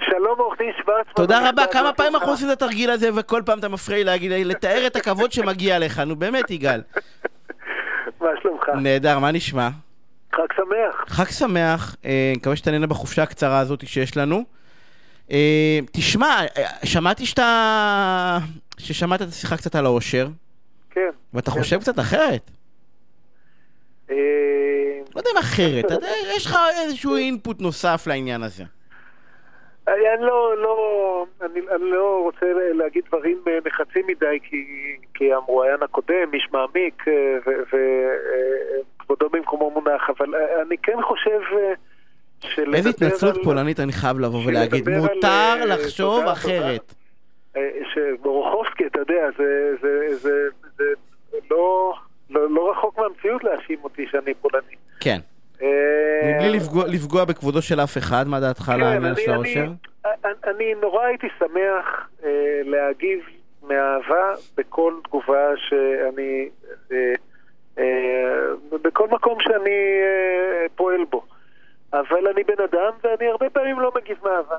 [0.00, 1.12] שלום עורך דין שוורצמן.
[1.14, 4.32] תודה רבה, כמה פעמים אנחנו עושים את התרגיל הזה, וכל פעם אתה מפריע לי להגיד,
[4.32, 6.80] לתאר את הכבוד שמגיע לך, נו באמת, יגאל.
[8.20, 8.68] מה שלומך?
[8.82, 9.68] נהדר, מה נשמע?
[10.34, 11.04] חג שמח.
[11.08, 14.44] חג שמח, אה, מקווה שאתה נהנה בחופשה הקצרה הזאת שיש לנו.
[15.30, 18.38] אה, תשמע, אה, שמעתי שאתה...
[18.78, 20.26] ששמעת את השיחה קצת על העושר,
[20.90, 21.10] כן.
[21.34, 22.50] ואתה חושב קצת אחרת.
[24.10, 24.16] אה,
[25.14, 26.06] לא יודע אם אחרת, אתה
[26.36, 28.64] יש לך איזשהו אינפוט נוסף לעניין הזה.
[29.88, 34.66] אני לא, לא, אני, אני לא רוצה להגיד דברים נחרצים מדי, כי,
[35.14, 37.04] כי המרואיין הקודם, איש מעמיק,
[37.46, 40.34] וכבודו במקומו מונח, אבל
[40.66, 41.40] אני כן חושב
[42.54, 45.28] שלדבר איזה התנצלות על- פולנית אני חייב לבוא ולהגיד, שלדבר על, מותר
[45.60, 46.94] אה, לחשוב תודה, אחרת.
[47.56, 47.60] אה,
[47.94, 49.44] שבורוכובסקי, אתה יודע, זה,
[49.82, 50.84] זה, זה, זה
[51.50, 51.94] לא,
[52.30, 54.74] לא, לא רחוק מהמציאות להאשים אותי שאני פולני.
[55.00, 55.18] כן.
[55.62, 55.68] אה,
[56.34, 59.14] מבלי לפגוע- לפגוע בכבודו של אף אחד, מה דעתך על כן, העניין
[59.44, 59.60] של?
[59.60, 60.14] אני,
[60.44, 62.30] אני נורא הייתי שמח אה,
[62.64, 63.20] להגיב
[63.62, 64.24] מאהבה
[64.56, 66.48] בכל תגובה שאני...
[66.92, 67.14] אה,
[67.78, 67.84] אה,
[68.82, 69.70] בכל מקום שאני
[70.02, 71.24] אה, פועל בו.
[72.00, 74.56] אבל אני בן אדם ואני הרבה פעמים לא מגיב מאהבה.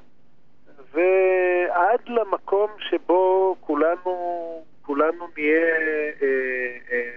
[0.93, 5.65] ועד למקום שבו כולנו, כולנו נהיה
[6.21, 6.29] אה,
[6.91, 7.09] אה,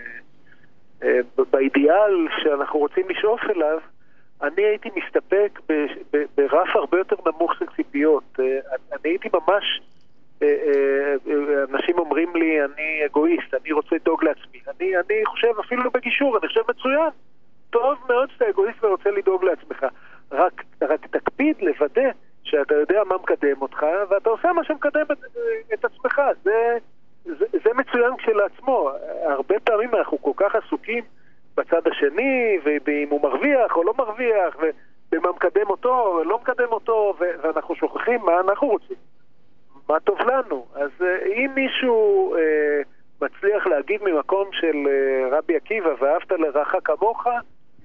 [1.03, 3.79] אה, באידיאל שאנחנו רוצים לשאוף אליו,
[4.43, 8.25] אני הייתי מסתפק ב- ב- ברף הרבה יותר נמוך של ציפיות.
[8.41, 8.59] אה,
[8.93, 9.81] אני הייתי ממש...
[10.43, 14.61] אה, אה, אה, אנשים אומרים לי, אני אגואיסט, אני רוצה לדאוג לעצמי.
[14.69, 17.11] אני, אני חושב, אפילו בגישור, אני חושב מצוין.
[17.71, 19.87] טוב מאוד שאתה אגואיסט ורוצה לדאוג לעצמך.
[20.33, 22.11] רק, רק תקפיד לוודא
[22.45, 25.19] שאתה יודע מה מקדם אותך, ואתה עושה מה שמקדם את,
[25.75, 26.21] את עצמך.
[26.43, 26.79] זה,
[27.25, 28.91] זה, זה מצוין כשלעצמו.
[29.23, 31.05] הרבה פעמים אנחנו כל כך עסוקים
[31.57, 37.15] בצד השני, ואם הוא מרוויח או לא מרוויח, ובמה מקדם אותו או לא מקדם אותו,
[37.19, 38.97] ואנחנו שוכחים מה אנחנו רוצים.
[39.89, 40.67] מה טוב לנו.
[40.75, 42.83] אז אה, אם מישהו אה,
[43.23, 47.27] מצליח להגיד ממקום של אה, רבי עקיבא, ואהבת לרעך כמוך,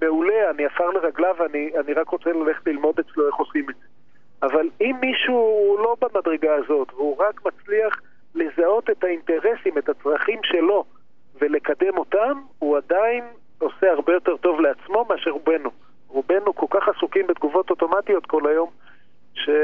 [0.02, 3.86] מעולה, אני עפר לרגליו ואני אני רק רוצה ללכת ללמוד אצלו איך עושים את זה.
[4.42, 8.00] אבל אם מישהו הוא לא במדרגה הזאת, והוא רק מצליח
[8.34, 10.84] לזהות את האינטרסים, את הצרכים שלו,
[11.40, 13.24] ולקדם אותם, הוא עדיין
[13.58, 15.70] עושה הרבה יותר טוב לעצמו מאשר רובנו.
[16.08, 18.70] רובנו כל כך עסוקים בתגובות אוטומטיות כל היום,
[19.34, 19.54] ש, אה,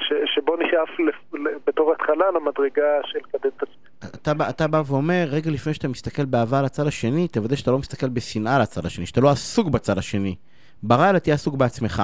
[0.00, 4.10] ש, שבוא נשאף לפ- ל- בתור התחלה למדרגה של לקדם את עצמנו.
[4.48, 8.58] אתה, בא- ואומר, רגע לפני שאתה מסתכל באהבה לצד השני, תוודא שאתה לא מסתכל בשנאה
[8.58, 10.34] לצד השני, שאתה לא עסוק בצד השני.
[10.82, 12.02] ברא אלא תהיה עסוק בעצמך.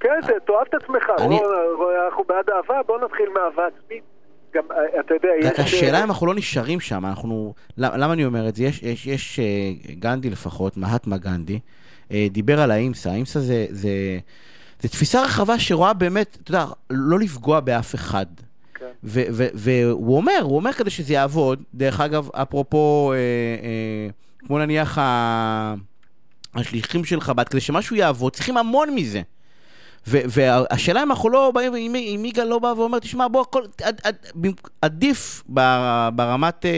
[0.00, 0.08] כן,
[0.46, 1.04] תאהב את עצמך.
[1.18, 1.38] אני-
[1.78, 4.02] בוא, אנחנו בעד אהבה, בוא נתחיל מאהבה עצמית.
[4.54, 5.58] גם, אה, אתה יודע, יש...
[5.60, 7.54] השאלה אם אנחנו לא נשארים שם, אנחנו...
[7.78, 8.64] למ- למה אני אומר את זה?
[8.64, 9.44] יש, יש, יש אה,
[9.94, 11.58] גנדי לפחות, מהטמה גנדי,
[12.12, 13.10] אה, דיבר על האימסה.
[13.10, 13.88] האימסה זה, זה,
[14.80, 18.26] זה תפיסה רחבה שרואה באמת, אתה יודע, לא לפגוע באף אחד.
[19.02, 24.08] והוא אומר, הוא אומר כדי שזה יעבוד, דרך אגב, אפרופו, אה, אה,
[24.46, 25.74] כמו נניח ה-
[26.54, 29.22] השליחים של חב"ד, כדי שמשהו יעבוד, צריכים המון מזה.
[30.06, 34.00] והשאלה אם אנחנו לא באים, אם, אם יגאל לא בא ואומר, תשמע, בוא, הכל, עד,
[34.04, 36.70] עד, במק- עדיף בר, ברמת, אה,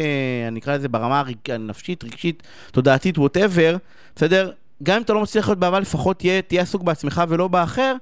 [0.48, 2.42] אני אקרא לזה ברמה הנפשית, רגשית,
[2.72, 3.76] תודעתית, ווטאבר,
[4.16, 4.50] בסדר?
[4.82, 7.94] גם אם אתה לא מצליח להיות באהבה, לפחות תהיה, תהיה עסוק בעצמך ולא באחר.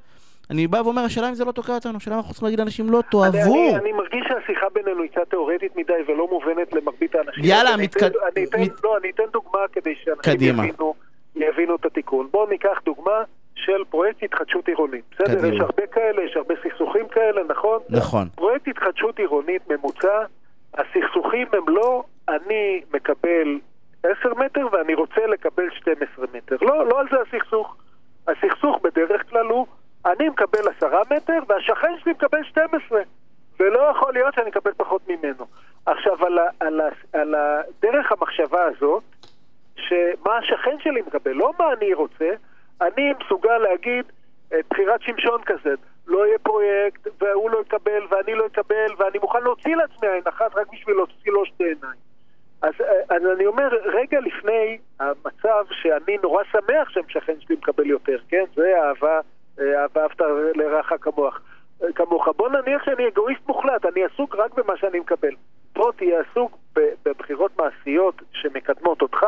[0.51, 2.91] אני בא ואומר, השאלה אם זה לא תוקע אותנו, השאלה אם אנחנו צריכים להגיד לאנשים,
[2.91, 3.55] לא, אני, תאהבו.
[3.55, 7.45] אני, אני מרגיש שהשיחה בינינו היא קצת תיאורטית מדי ולא מובנת למרבית האנשים.
[7.45, 10.41] יאללה, אני מתקד- אתן, אני אתן, מת- לא, אני אתן דוגמה כדי שאנשים.
[10.41, 10.95] יבינו,
[11.37, 12.29] יבינו את התיקון.
[12.31, 13.23] בואו ניקח דוגמה
[13.55, 15.05] של פרויקט התחדשות עירונית.
[15.13, 15.47] בסדר?
[15.55, 17.79] יש הרבה כאלה, יש הרבה סכסוכים כאלה, נכון?
[17.91, 18.29] נכון.
[18.35, 20.19] פרויקט התחדשות עירונית ממוצע,
[20.75, 23.59] הסכסוכים הם לא אני מקבל
[24.03, 26.57] 10 מטר ואני רוצה לקבל 12 מטר.
[26.63, 27.77] לא, לא על זה הסכסוך.
[28.29, 29.67] הסכסוך בדרך כלל הוא,
[30.07, 33.01] אני מקבל 10 מטר והשכן שלי מקבל 12.
[33.61, 35.47] ולא יכול להיות שאני אקבל פחות ממנו.
[35.87, 39.03] עכשיו, על, ה, על, ה, על הדרך המחשבה הזאת,
[39.77, 42.31] שמה השכן שלי מקבל, לא מה אני רוצה,
[42.81, 44.05] אני מסוגל להגיד,
[44.53, 45.75] אה, בחירת שמשון כזה,
[46.07, 50.57] לא יהיה פרויקט, והוא לא יקבל, ואני לא אקבל, ואני מוכן להוציא לעצמי עין אחת
[50.57, 52.01] רק בשביל להוציא לו שתי עיניים.
[52.63, 58.19] אז, אה, אז אני אומר, רגע לפני המצב שאני נורא שמח שהמשכן שלי מקבל יותר,
[58.29, 58.45] כן?
[58.55, 59.21] זה אהבה,
[59.61, 60.21] אה, אהבה אהבת
[60.55, 61.39] לרעך כמוך.
[61.83, 62.29] אה, כמוך.
[62.37, 65.35] בוא נניח שאני אגואיסט מוחלט, אני עסוק רק במה שאני מקבל.
[65.75, 66.59] בוא תהיה עסוק
[67.05, 69.19] בבחירות מעשיות שמקדמות אותך.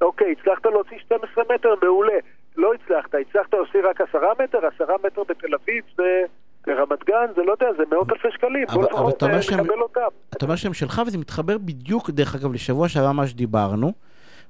[0.00, 2.18] אוקיי, הצלחת להוציא 12 מטר, מעולה.
[2.56, 6.22] לא הצלחת, הצלחת להוציא רק 10 מטר, 10 מטר בתל אביב זה...
[6.66, 8.64] ברמת גן, זה לא יודע, זה מאות אלפי שקלים.
[8.68, 9.22] אבל- בוא לפחות
[9.52, 10.00] נקבל אותם.
[10.36, 13.92] אתה אומר שהם שלך, וזה מתחבר בדיוק, דרך אגב, לשבוע שעבר מה שדיברנו,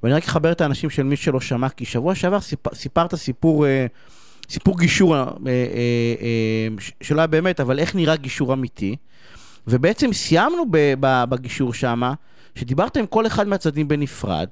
[0.03, 3.67] ואני רק אחבר את האנשים של מי שלא שמע, כי שבוע שעבר סיפ, סיפרת סיפור,
[3.67, 3.87] אה,
[4.49, 6.69] סיפור גישור, אה, אה,
[7.01, 8.97] שלא היה באמת, אבל איך נראה גישור אמיתי.
[9.67, 10.65] ובעצם סיימנו
[11.01, 12.15] בגישור שמה,
[12.55, 14.49] שדיברת עם כל אחד מהצדדים בנפרד,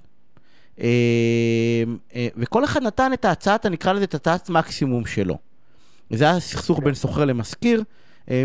[2.37, 5.39] וכל אחד נתן את ההצעת, נקרא לזה את הצעת מקסימום שלו.
[6.11, 7.83] זה היה סכסוך בין סוחר למשכיר.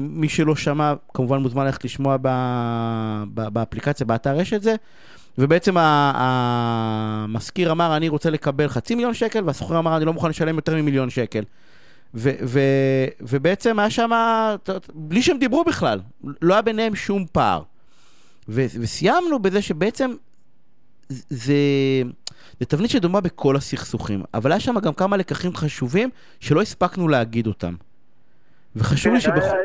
[0.02, 2.18] מי שלא שמע, כמובן מוזמן ללכת לשמוע
[3.34, 4.76] באפליקציה, באתר יש את זה.
[5.38, 10.56] ובעצם המשכיר אמר, אני רוצה לקבל חצי מיליון שקל, והסוחר אמר, אני לא מוכן לשלם
[10.56, 11.44] יותר ממיליון שקל.
[12.14, 14.12] ו- ו- ובעצם היה שם,
[14.94, 16.00] בלי שהם דיברו בכלל,
[16.42, 17.62] לא היה ביניהם שום פער.
[18.50, 20.12] ו- וסיימנו בזה שבעצם
[21.10, 21.54] זה,
[22.60, 26.10] זה תבנית שדומה בכל הסכסוכים, אבל היה שם גם כמה לקחים חשובים
[26.40, 27.76] שלא הספקנו להגיד אותם.
[28.76, 29.58] וחשוב לי כן, שבכל...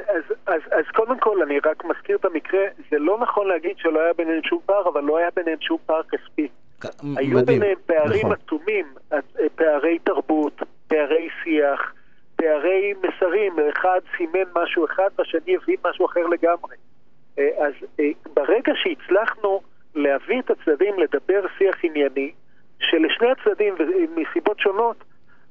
[0.57, 4.13] אז, אז, קודם כל, אני רק מזכיר את המקרה, זה לא נכון להגיד שלא היה
[4.13, 6.49] ביניהם שום פער, אבל לא היה ביניהם שום פער כספי.
[7.17, 8.33] היו ביניהם פערים נכון.
[8.33, 9.19] אטומים, אה,
[9.55, 11.93] פערי תרבות, פערי שיח,
[12.37, 16.77] פערי מסרים, אחד סימן משהו אחד והשני הבין משהו אחר לגמרי.
[17.39, 18.05] אה, אז אה,
[18.35, 19.61] ברגע שהצלחנו
[19.95, 22.33] להביא את הצדדים לדבר שיח ענייני,
[22.81, 23.75] שלשני הצדדים,
[24.17, 25.05] מסיבות שונות,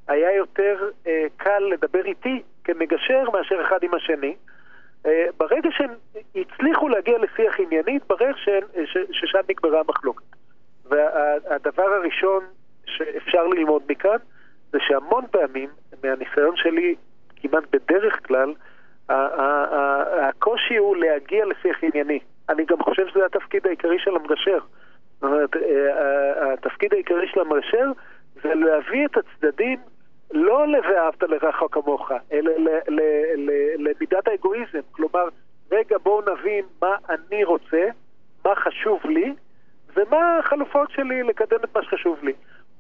[0.07, 0.89] היה יותר
[1.37, 4.35] קל לדבר איתי כמגשר מאשר אחד עם השני.
[5.05, 5.91] אה, ברגע שהם
[6.35, 8.31] הצליחו להגיע לשיח ענייני, התברר
[9.11, 10.23] ששם נגמרה המחלוקת.
[10.85, 12.43] והדבר הראשון
[12.85, 14.17] שאפשר ללמוד מכאן,
[14.71, 15.69] זה שהמון פעמים,
[16.03, 16.95] מהניסיון שלי,
[17.35, 18.53] כמעט בדרך כלל,
[19.09, 22.19] הקושי הוא להגיע לשיח ענייני.
[22.49, 24.59] אני גם חושב שזה התפקיד העיקרי של המגשר.
[25.13, 27.91] זאת אומרת, אה, התפקיד העיקרי של המגשר
[28.43, 29.79] זה להביא את הצדדים
[30.35, 32.51] לא ל"ואהבת לרעך כמוך", אלא
[33.77, 34.79] למידת האגואיזם.
[34.91, 35.27] כלומר,
[35.71, 37.87] רגע בואו נבין מה אני רוצה,
[38.45, 39.33] מה חשוב לי,
[39.95, 42.33] ומה החלופות שלי לקדם את מה שחשוב לי.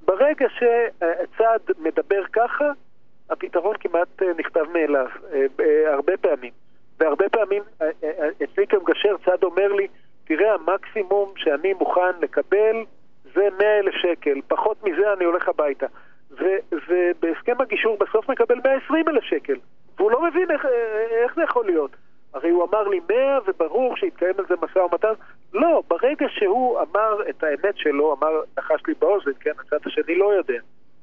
[0.05, 2.71] ברגע שצד מדבר ככה,
[3.29, 6.51] הפתרון כמעט אה, נכתב מאליו, אה, אה, הרבה פעמים.
[6.99, 7.63] והרבה פעמים
[8.43, 9.87] אצלי כמגשר צד אומר לי,
[10.25, 12.85] תראה, המקסימום שאני מוכן לקבל
[13.33, 15.85] זה 100 אלף שקל, פחות מזה אני הולך הביתה.
[16.71, 19.55] ובהסכם הגישור בסוף מקבל 120 אלף שקל.
[19.97, 20.65] והוא לא מבין איך,
[21.23, 21.91] איך זה יכול להיות.
[22.33, 25.13] הרי הוא אמר לי 100 וברור שהתקיים על זה משא ומתן.
[25.53, 30.33] לא, ברגע שהוא אמר את האמת שלו, אמר, נחש לי באוזן, כן, הצד השני לא
[30.33, 30.59] יודע.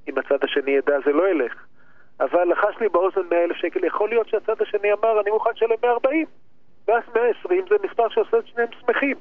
[0.09, 1.55] אם הצד השני ידע זה לא ילך.
[2.21, 5.77] אבל לחש לי באוזן 100 אלף שקל, יכול להיות שהצד השני אמר, אני מוכן לשלם
[5.83, 6.27] 140.
[6.89, 9.17] ואז 120 זה מספר שעושה את שניהם שמחים.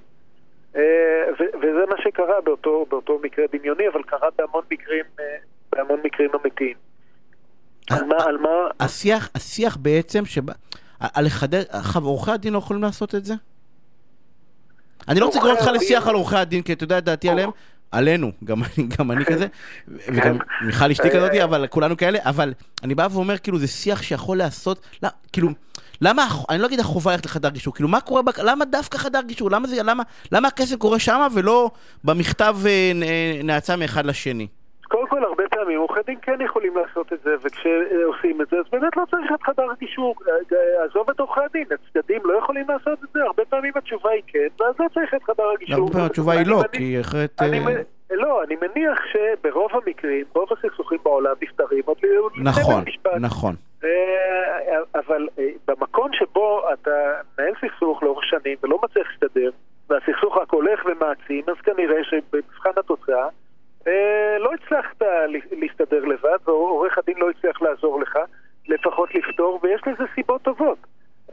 [0.76, 1.24] אה,
[1.62, 5.38] וזה מה שקרה באותו, באותו מקרה דמיוני, אבל קרה בהמון מקרים אה,
[5.76, 6.76] בהמון מקרים אמיתיים.
[7.90, 8.50] על מה, על מה...
[8.80, 10.24] השיח, השיח בעצם,
[11.00, 11.64] על לחדד,
[11.96, 13.34] עורכי הדין לא יכולים לעשות את זה?
[15.08, 17.50] אני לא רוצה לקרוא אותך לשיח על עורכי הדין, כי אתה יודע את דעתי עליהם.
[17.92, 18.32] עלינו,
[18.98, 19.48] גם אני כזה,
[19.88, 22.54] וגם מיכל אשתי כזאתי, אה, אבל כולנו כאלה, אבל
[22.84, 25.50] אני בא ואומר, כאילו, זה שיח שיכול להיעשות, לא, כאילו,
[26.02, 29.52] למה, אני לא אגיד החובה ללכת לחדר גישור, כאילו, מה קורה, למה דווקא חדר גישור?
[29.52, 31.72] למה זה, למה, למה הכסף קורה שם ולא
[32.04, 32.92] במכתב אה,
[33.44, 34.48] נאצה מאחד לשני?
[34.92, 38.66] קודם כל, הרבה פעמים עורכי דין כן יכולים לעשות את זה, וכשעושים את זה, אז
[38.72, 40.16] באמת לא צריך את חדר גישור.
[40.84, 44.48] עזוב את עורכי הדין, הצדדים לא יכולים לעשות את זה, הרבה פעמים התשובה היא כן,
[44.60, 45.78] ואז לא צריך את חדר הגישור.
[45.80, 47.42] הרבה פעמים התשובה היא לא, כי אחרת...
[47.42, 47.82] אה,
[48.12, 52.84] לא, אני מניח שברוב המקרים, רוב הסכסוכים בעולם נפתרים עוד לפני נכון,
[53.20, 53.56] נכון.
[53.84, 53.90] אה,
[54.96, 56.92] אבל אה, במקום שבו אתה
[57.40, 59.50] מנהל סכסוך לאורך שנים ולא מצליח להסתדר,
[59.90, 63.30] והסכסוך רק הולך ומעצים, אז כנראה שבמבחן התוצאה אה,
[64.40, 65.02] לא הצלחת
[65.52, 68.20] להסתדר לבד, ועורך הדין לא הצליח לעזור לך,
[68.68, 70.78] לפחות לפתור, ויש לזה סיבות טובות.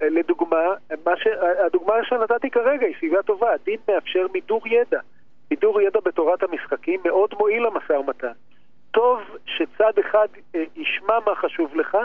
[0.02, 0.74] אה, לדוגמה,
[1.16, 1.26] ש...
[1.66, 5.00] הדוגמה שנתתי כרגע היא סיבה טובה, הדין מאפשר מידור ידע.
[5.50, 8.32] מידור ידע בתורת המשחקים מאוד מועיל למשא ומתן.
[8.90, 11.98] טוב שצד אחד אה, ישמע מה חשוב לך,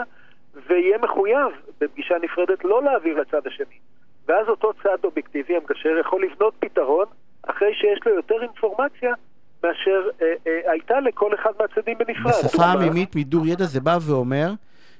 [0.66, 3.78] ויהיה מחויב בפגישה נפרדת לא להעביר לצד השני.
[4.26, 7.06] ואז אותו צד אובייקטיבי, המגשר, יכול לבנות פתרון
[7.42, 9.14] אחרי שיש לו יותר אינפורמציה
[9.64, 12.32] מאשר אה, אה, הייתה לכל אחד מהצדדים בנפרד.
[12.44, 14.50] בשפה עמימית, מידור ידע זה בא ואומר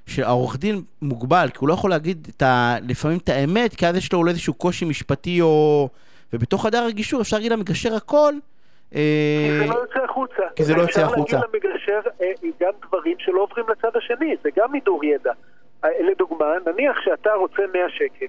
[0.07, 3.97] שהעורך דין מוגבל, כי הוא לא יכול להגיד את ה, לפעמים את האמת, כי אז
[3.97, 5.89] יש לו אולי איזשהו קושי משפטי או...
[6.33, 8.35] ובתוך הדר הגישור אפשר להגיד למגשר הכל.
[8.95, 9.01] אה,
[9.61, 10.43] כי זה לא יוצא החוצה.
[10.57, 11.37] כי זה לא יוצא החוצה.
[11.37, 15.33] אפשר להגיד למגשר אה, גם דברים שלא עוברים לצד השני, זה גם מידור ידע.
[15.85, 18.27] אה, לדוגמה, נניח שאתה רוצה 100 שקל,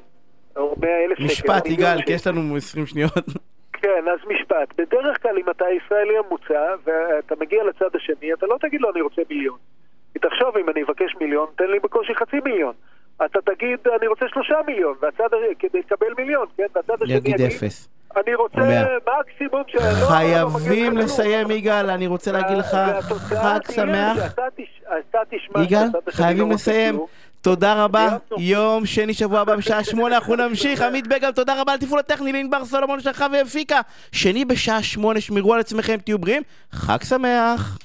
[0.55, 1.25] או 100 אלף שקל.
[1.25, 3.25] משפט, יגאל, כי יש לנו 20 שניות.
[3.85, 4.79] כן, אז משפט.
[4.79, 9.01] בדרך כלל אם אתה ישראלי המוצע ואתה מגיע לצד השני, אתה לא תגיד לו אני
[9.01, 9.57] רוצה מיליון.
[10.13, 12.73] כי תחשוב, אם אני אבקש מיליון, תן לי בקושי חצי מיליון.
[13.25, 15.27] אתה תגיד, אני רוצה שלושה מיליון, והצד,
[15.59, 16.65] כדי לקבל מיליון, כן?
[16.75, 17.89] והצד השני יגיד אפס.
[18.17, 18.59] אני רוצה.
[19.19, 19.75] מקסימום ש...
[19.75, 21.51] לא, חייבים לסיים.
[21.51, 22.77] יגאל, אני רוצה להגיד לך
[23.09, 24.17] חג שמח.
[25.63, 26.99] יגאל, חייבים לא לסיים.
[27.45, 28.17] תודה רבה.
[28.37, 32.31] יום שני שבוע הבא בשעה שמונה אנחנו נמשיך, עמית בגל, תודה רבה על תפעול הטכני,
[32.31, 33.81] לענבר סולומון שלחה והפיקה,
[34.11, 36.41] שני בשעה שמונה, שמרו על עצמכם, תהיו בריאים,
[36.71, 37.77] חג שמח.